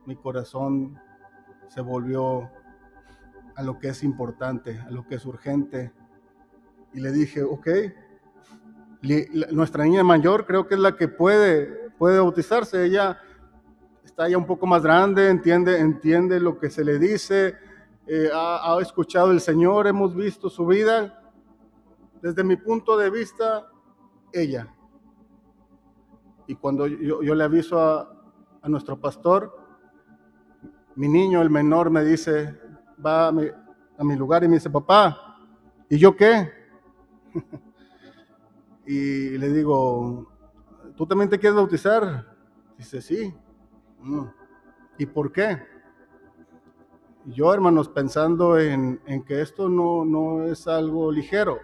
mi 0.06 0.16
corazón 0.16 0.98
se 1.68 1.82
volvió 1.82 2.50
a 3.56 3.62
lo 3.62 3.78
que 3.78 3.88
es 3.88 4.02
importante, 4.02 4.78
a 4.78 4.90
lo 4.90 5.06
que 5.06 5.16
es 5.16 5.26
urgente. 5.26 5.92
Y 6.94 7.00
le 7.00 7.12
dije, 7.12 7.42
ok, 7.42 7.68
nuestra 9.52 9.84
niña 9.84 10.02
mayor 10.02 10.46
creo 10.46 10.66
que 10.66 10.74
es 10.74 10.80
la 10.80 10.96
que 10.96 11.08
puede, 11.08 11.90
puede 11.98 12.18
bautizarse. 12.18 12.84
Ella 12.84 13.18
está 14.04 14.28
ya 14.28 14.38
un 14.38 14.46
poco 14.46 14.66
más 14.66 14.82
grande, 14.82 15.28
entiende, 15.28 15.78
entiende 15.78 16.40
lo 16.40 16.58
que 16.58 16.70
se 16.70 16.84
le 16.84 16.98
dice, 16.98 17.54
eh, 18.06 18.30
ha, 18.32 18.74
ha 18.74 18.80
escuchado 18.80 19.30
el 19.30 19.40
Señor, 19.40 19.86
hemos 19.86 20.14
visto 20.14 20.48
su 20.48 20.66
vida. 20.66 21.20
Desde 22.22 22.42
mi 22.42 22.56
punto 22.56 22.96
de 22.96 23.10
vista, 23.10 23.68
ella. 24.32 24.68
Y 26.46 26.54
cuando 26.56 26.86
yo, 26.86 27.20
le 27.22 27.44
aviso 27.44 27.80
a, 27.80 28.10
nuestro 28.68 28.98
pastor, 28.98 29.54
mi 30.94 31.08
niño, 31.08 31.42
el 31.42 31.50
menor, 31.50 31.90
me 31.90 32.02
dice, 32.02 32.58
va 33.04 33.28
a 33.28 33.32
mi, 33.32 34.16
lugar 34.16 34.42
y 34.42 34.48
me 34.48 34.54
dice, 34.54 34.70
papá, 34.70 35.36
¿y 35.88 35.98
yo 35.98 36.16
qué? 36.16 36.50
y 38.86 39.38
le 39.38 39.48
digo, 39.48 40.30
¿tú 40.96 41.06
también 41.06 41.30
te 41.30 41.38
quieres 41.38 41.56
bautizar? 41.56 42.36
Dice, 42.76 43.00
sí. 43.00 43.34
Mm. 44.00 44.24
¿Y 44.98 45.06
por 45.06 45.32
qué? 45.32 45.62
Yo, 47.26 47.52
hermanos, 47.52 47.88
pensando 47.88 48.58
en, 48.58 49.00
que 49.26 49.40
esto 49.40 49.68
no, 49.68 50.04
no 50.04 50.44
es 50.44 50.66
algo 50.68 51.10
ligero 51.10 51.58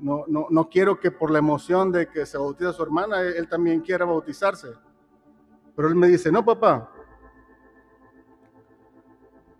no, 0.00 0.24
no, 0.28 0.46
no 0.50 0.68
quiero 0.68 1.00
que 1.00 1.10
por 1.10 1.30
la 1.30 1.38
emoción 1.38 1.90
de 1.92 2.08
que 2.08 2.26
se 2.26 2.38
bautiza 2.38 2.72
su 2.72 2.82
hermana, 2.82 3.20
él, 3.20 3.48
también 3.48 3.80
quiera 3.80 4.04
bautizarse. 4.04 4.68
Pero 5.74 5.88
él 5.88 5.94
me 5.94 6.08
dice, 6.08 6.30
no, 6.30 6.44
papá, 6.44 6.90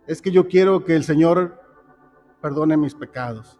es 0.07 0.21
que 0.21 0.31
yo 0.31 0.47
quiero 0.47 0.83
que 0.83 0.95
el 0.95 1.03
Señor 1.03 1.61
perdone 2.41 2.77
mis 2.77 2.95
pecados. 2.95 3.59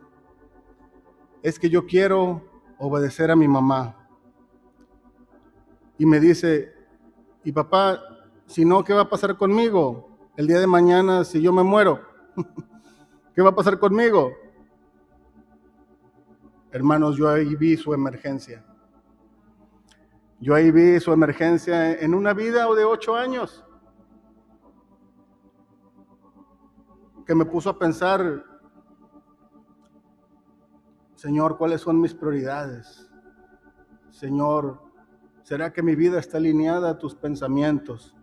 Es 1.42 1.60
que 1.60 1.70
yo 1.70 1.86
quiero 1.86 2.42
obedecer 2.80 3.30
a 3.30 3.36
mi 3.36 3.48
mamá. 3.48 3.96
Y 5.98 6.06
me 6.06 6.20
dice, 6.20 6.74
y 7.44 7.52
papá, 7.52 8.00
si 8.48 8.66
no, 8.66 8.84
¿qué 8.84 8.94
va 8.94 9.02
a 9.02 9.10
pasar 9.10 9.38
conmigo 9.38 10.10
el 10.38 10.48
día 10.48 10.60
de 10.60 10.68
mañana 10.68 11.24
si 11.24 11.42
yo 11.42 11.54
me 11.54 11.62
muero? 11.62 12.02
¿Qué 13.36 13.42
va 13.42 13.50
a 13.50 13.56
pasar 13.56 13.78
conmigo? 13.78 14.32
Hermanos, 16.72 17.18
yo 17.18 17.30
ahí 17.30 17.56
vi 17.56 17.76
su 17.76 17.94
emergencia. 17.94 18.66
Yo 20.40 20.56
ahí 20.56 20.72
vi 20.72 21.00
su 21.00 21.12
emergencia 21.12 22.00
en 22.00 22.14
una 22.14 22.34
vida 22.34 22.66
de 22.74 22.86
ocho 22.86 23.16
años, 23.16 23.66
que 27.26 27.36
me 27.36 27.44
puso 27.44 27.70
a 27.70 27.78
pensar, 27.78 28.46
Señor, 31.20 31.58
¿cuáles 31.58 31.82
son 31.82 32.00
mis 32.00 32.14
prioridades? 32.14 33.06
Señor, 34.10 34.80
¿será 35.44 35.74
que 35.74 35.84
mi 35.84 35.94
vida 35.94 36.18
está 36.18 36.38
alineada 36.38 36.92
a 36.92 36.98
tus 36.98 37.14
pensamientos? 37.14 38.16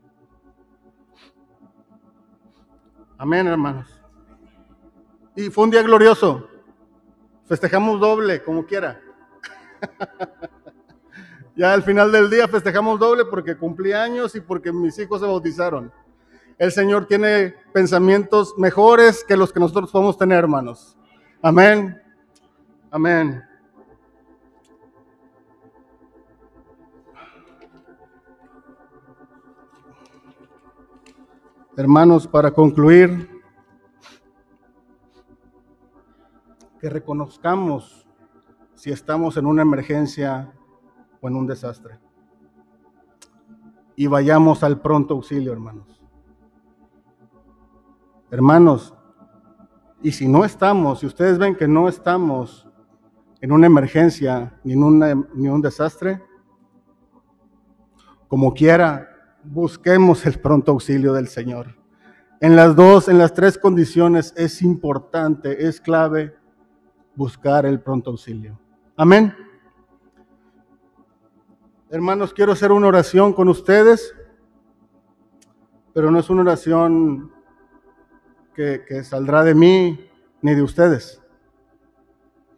Amén, 3.18 3.48
hermanos. 3.48 4.02
Y 5.34 5.50
fue 5.50 5.64
un 5.64 5.72
día 5.72 5.82
glorioso. 5.82 6.48
Festejamos 7.44 8.00
doble, 8.00 8.42
como 8.42 8.64
quiera. 8.64 8.98
ya 11.54 11.74
al 11.74 11.82
final 11.82 12.10
del 12.10 12.30
día 12.30 12.48
festejamos 12.48 12.98
doble 12.98 13.26
porque 13.26 13.58
cumplí 13.58 13.92
años 13.92 14.34
y 14.36 14.40
porque 14.40 14.72
mis 14.72 14.98
hijos 14.98 15.20
se 15.20 15.26
bautizaron. 15.26 15.92
El 16.56 16.72
Señor 16.72 17.04
tiene 17.04 17.56
pensamientos 17.74 18.54
mejores 18.56 19.22
que 19.22 19.36
los 19.36 19.52
que 19.52 19.60
nosotros 19.60 19.92
podemos 19.92 20.16
tener, 20.16 20.38
hermanos. 20.38 20.96
Amén. 21.42 22.05
Amén. 22.90 23.42
Hermanos, 31.76 32.26
para 32.26 32.52
concluir, 32.52 33.28
que 36.80 36.88
reconozcamos 36.88 38.06
si 38.74 38.90
estamos 38.90 39.36
en 39.36 39.46
una 39.46 39.62
emergencia 39.62 40.52
o 41.20 41.28
en 41.28 41.36
un 41.36 41.46
desastre. 41.46 41.98
y 43.98 44.06
vayamos 44.08 44.62
al 44.62 44.78
pronto 44.82 45.14
auxilio, 45.14 45.52
hermanos. 45.52 46.02
Hermanos, 48.30 48.94
y 50.02 50.12
si 50.12 50.28
no 50.28 50.44
estamos, 50.44 51.00
si 51.00 51.06
ustedes 51.06 51.38
ven 51.38 51.56
que 51.56 51.66
no 51.66 51.88
estamos 51.88 52.65
en 53.40 53.52
una 53.52 53.66
emergencia 53.66 54.58
ni 54.64 54.72
en 54.72 54.82
una, 54.82 55.14
ni 55.34 55.48
un 55.48 55.60
desastre, 55.60 56.22
como 58.28 58.54
quiera, 58.54 59.08
busquemos 59.44 60.26
el 60.26 60.40
pronto 60.40 60.72
auxilio 60.72 61.12
del 61.12 61.28
Señor. 61.28 61.76
En 62.40 62.56
las 62.56 62.74
dos, 62.76 63.08
en 63.08 63.18
las 63.18 63.32
tres 63.32 63.56
condiciones 63.56 64.34
es 64.36 64.62
importante, 64.62 65.66
es 65.66 65.80
clave 65.80 66.34
buscar 67.14 67.64
el 67.64 67.80
pronto 67.80 68.10
auxilio. 68.10 68.58
Amén. 68.96 69.34
Hermanos, 71.88 72.34
quiero 72.34 72.52
hacer 72.52 72.72
una 72.72 72.88
oración 72.88 73.32
con 73.32 73.48
ustedes, 73.48 74.14
pero 75.94 76.10
no 76.10 76.18
es 76.18 76.28
una 76.28 76.42
oración 76.42 77.32
que, 78.54 78.84
que 78.86 79.04
saldrá 79.04 79.44
de 79.44 79.54
mí 79.54 80.10
ni 80.42 80.54
de 80.54 80.62
ustedes. 80.62 81.22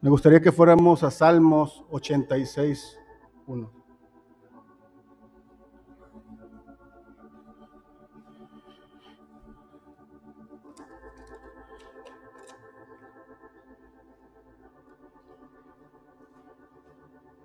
Me 0.01 0.11
gustaría 0.11 0.41
que 0.41 0.53
fuéramos 0.53 1.03
a 1.03 1.11
Salmos 1.11 1.85
86, 1.91 3.01
1. 3.49 3.73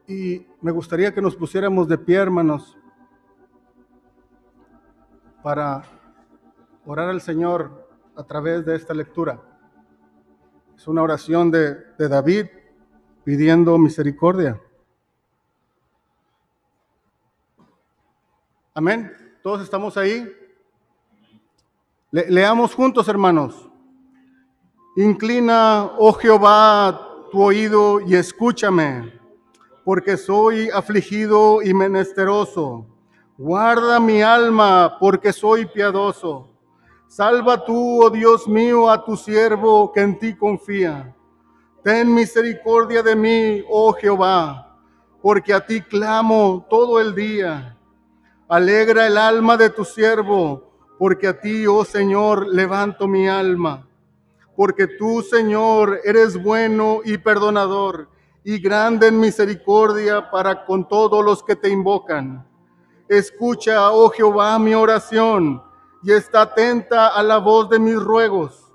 Y 0.08 0.46
me 0.62 0.72
gustaría 0.72 1.12
que 1.12 1.24
nos 1.24 1.36
pusiéramos 1.36 1.88
de 1.88 1.98
pie, 1.98 2.18
hermanos, 2.18 2.78
para 5.42 5.82
orar 6.86 7.10
al 7.10 7.22
Señor 7.22 7.90
a 8.16 8.24
través 8.24 8.64
de 8.64 8.76
esta 8.76 8.94
lectura. 8.94 9.53
Es 10.76 10.88
una 10.88 11.02
oración 11.04 11.52
de, 11.52 11.76
David 11.98 12.48
pidiendo 13.24 13.78
misericordia. 13.78 14.60
Amén. 18.74 19.12
Todos 19.42 19.62
estamos 19.62 19.96
ahí. 19.98 20.30
Le- 22.12 22.30
leamos 22.30 22.74
juntos, 22.74 23.08
hermanos. 23.08 23.70
Inclina, 24.98 25.92
oh 25.98 26.14
Jehová, 26.14 27.28
tu 27.32 27.42
oído 27.42 28.02
y 28.02 28.16
escúchame 28.16 29.24
porque 29.84 30.18
soy 30.18 30.70
afligido 30.70 31.62
y 31.62 31.74
menesteroso. 31.74 32.88
Guarda 33.38 34.00
mi 34.00 34.22
alma, 34.22 34.98
porque 35.00 35.34
soy 35.34 35.66
piadoso. 35.66 36.53
Salva 37.16 37.64
tú, 37.64 38.04
oh 38.04 38.10
Dios 38.10 38.48
mío, 38.48 38.90
a 38.90 39.06
tu 39.06 39.16
siervo 39.16 39.92
que 39.92 40.02
en 40.02 40.18
ti 40.18 40.36
confía. 40.36 41.16
Ten 41.84 42.12
misericordia 42.12 43.04
de 43.04 43.16
mí, 43.16 43.64
oh 43.70 43.94
Jehová, 43.94 44.80
porque 45.22 45.54
a 45.54 45.64
ti 45.64 45.80
clamo 45.82 46.66
todo 46.68 47.00
el 47.00 47.14
día. 47.14 47.78
Alegra 48.50 49.06
el 49.06 49.20
alma 49.20 49.58
de 49.58 49.70
tu 49.70 49.86
siervo, 49.86 50.74
porque 50.98 51.28
a 51.28 51.40
ti, 51.40 51.68
oh 51.68 51.86
Señor, 51.86 52.48
levanto 52.48 53.08
mi 53.08 53.28
alma. 53.28 53.88
Porque 54.56 54.88
tú, 54.88 55.22
Señor, 55.22 56.00
eres 56.04 56.42
bueno 56.42 57.02
y 57.06 57.20
perdonador 57.20 58.10
y 58.44 58.58
grande 58.58 59.10
en 59.10 59.20
misericordia 59.20 60.32
para 60.32 60.66
con 60.66 60.88
todos 60.88 61.24
los 61.24 61.44
que 61.44 61.56
te 61.56 61.70
invocan. 61.70 62.44
Escucha, 63.08 63.92
oh 63.92 64.10
Jehová, 64.10 64.58
mi 64.58 64.74
oración 64.74 65.62
y 66.04 66.12
está 66.12 66.42
atenta 66.42 67.08
a 67.08 67.24
la 67.24 67.38
voz 67.38 67.70
de 67.70 67.80
mis 67.80 67.96
ruegos. 67.96 68.72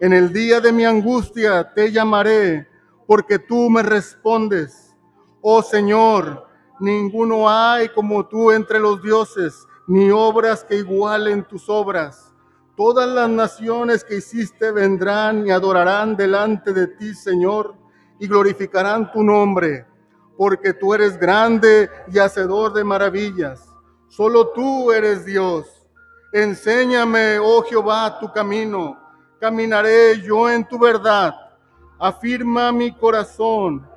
En 0.00 0.12
el 0.12 0.32
día 0.32 0.60
de 0.60 0.72
mi 0.72 0.84
angustia 0.84 1.72
te 1.74 1.90
llamaré, 1.90 2.68
porque 3.06 3.38
tú 3.38 3.70
me 3.70 3.82
respondes. 3.82 4.94
Oh 5.40 5.62
Señor, 5.62 6.46
ninguno 6.80 7.48
hay 7.48 7.88
como 7.88 8.26
tú 8.26 8.50
entre 8.50 8.78
los 8.78 9.02
dioses, 9.02 9.66
ni 9.86 10.10
obras 10.10 10.64
que 10.64 10.76
igualen 10.76 11.44
tus 11.44 11.68
obras. 11.68 12.32
Todas 12.76 13.08
las 13.08 13.30
naciones 13.30 14.04
que 14.04 14.16
hiciste 14.16 14.70
vendrán 14.70 15.46
y 15.46 15.50
adorarán 15.50 16.16
delante 16.16 16.72
de 16.72 16.88
ti, 16.88 17.14
Señor 17.14 17.74
y 18.18 18.26
glorificarán 18.26 19.10
tu 19.12 19.22
nombre, 19.22 19.86
porque 20.36 20.72
tú 20.72 20.94
eres 20.94 21.18
grande 21.18 21.90
y 22.12 22.18
hacedor 22.18 22.72
de 22.72 22.84
maravillas. 22.84 23.68
Solo 24.08 24.48
tú 24.48 24.92
eres 24.92 25.24
Dios. 25.24 25.75
Enséñame, 26.36 27.38
oh 27.38 27.62
Jehová, 27.62 28.18
tu 28.20 28.30
camino. 28.30 28.94
Caminaré 29.40 30.20
yo 30.20 30.50
en 30.50 30.68
tu 30.68 30.78
verdad. 30.78 31.34
Afirma 31.98 32.70
mi 32.72 32.94
corazón. 32.94 33.88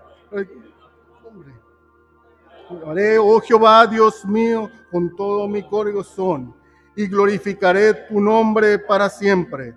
Haré, 2.87 3.17
oh 3.17 3.41
Jehová, 3.41 3.85
Dios 3.87 4.23
mío, 4.23 4.69
con 4.89 5.13
todo 5.17 5.49
mi 5.49 5.67
corazón, 5.67 6.55
y 6.95 7.07
glorificaré 7.07 7.93
tu 8.07 8.21
nombre 8.21 8.79
para 8.79 9.09
siempre, 9.09 9.75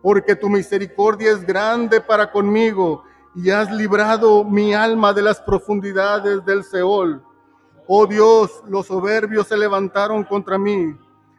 porque 0.00 0.36
tu 0.36 0.48
misericordia 0.48 1.32
es 1.32 1.44
grande 1.44 2.00
para 2.00 2.30
conmigo 2.30 3.02
y 3.34 3.50
has 3.50 3.72
librado 3.72 4.44
mi 4.44 4.72
alma 4.72 5.12
de 5.12 5.22
las 5.22 5.40
profundidades 5.40 6.44
del 6.44 6.62
Seol. 6.62 7.24
Oh 7.88 8.06
Dios, 8.06 8.62
los 8.68 8.86
soberbios 8.86 9.48
se 9.48 9.56
levantaron 9.56 10.22
contra 10.22 10.56
mí 10.58 10.96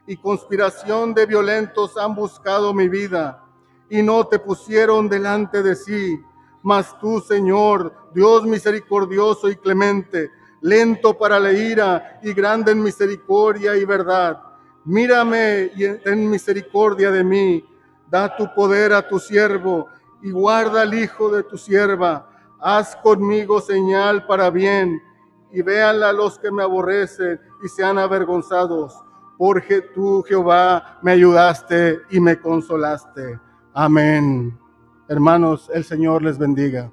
y 0.08 0.18
conspiración 0.18 1.14
de 1.14 1.26
violentos 1.26 1.98
han 1.98 2.16
buscado 2.16 2.74
mi 2.74 2.88
vida 2.88 3.44
y 3.90 4.02
no 4.02 4.26
te 4.28 4.40
pusieron 4.40 5.08
delante 5.10 5.64
de 5.64 5.76
sí. 5.76 6.20
Mas 6.64 6.98
tú, 7.00 7.20
Señor, 7.20 7.94
Dios 8.14 8.44
misericordioso 8.46 9.50
y 9.50 9.56
clemente, 9.56 10.32
lento 10.62 11.18
para 11.18 11.40
la 11.40 11.52
ira 11.52 12.20
y 12.24 12.34
grande 12.34 12.72
en 12.72 12.82
misericordia 12.82 13.76
y 13.76 13.86
verdad, 13.86 14.42
mírame 14.84 15.72
y 15.76 15.88
ten 16.00 16.30
misericordia 16.30 17.12
de 17.12 17.24
mí. 17.24 17.70
Da 18.10 18.36
tu 18.36 18.52
poder 18.54 18.94
a 18.94 19.08
tu 19.08 19.20
siervo 19.20 19.88
y 20.22 20.32
guarda 20.32 20.82
al 20.82 20.94
hijo 20.94 21.30
de 21.30 21.44
tu 21.44 21.58
sierva. 21.58 22.30
Haz 22.60 22.96
conmigo 22.96 23.62
señal 23.62 24.26
para 24.26 24.50
bien 24.50 25.02
y 25.52 25.62
véanla 25.62 26.12
los 26.14 26.40
que 26.40 26.52
me 26.52 26.64
aborrecen 26.64 27.40
y 27.64 27.68
sean 27.68 27.98
avergonzados. 27.98 29.05
Porque 29.38 29.82
tú, 29.82 30.24
Jehová, 30.28 31.00
me 31.02 31.12
ayudaste 31.12 32.02
y 32.10 32.20
me 32.20 32.40
consolaste. 32.40 33.40
Amén. 33.74 34.58
Hermanos, 35.08 35.70
el 35.74 35.84
Señor 35.84 36.24
les 36.24 36.38
bendiga. 36.38 36.92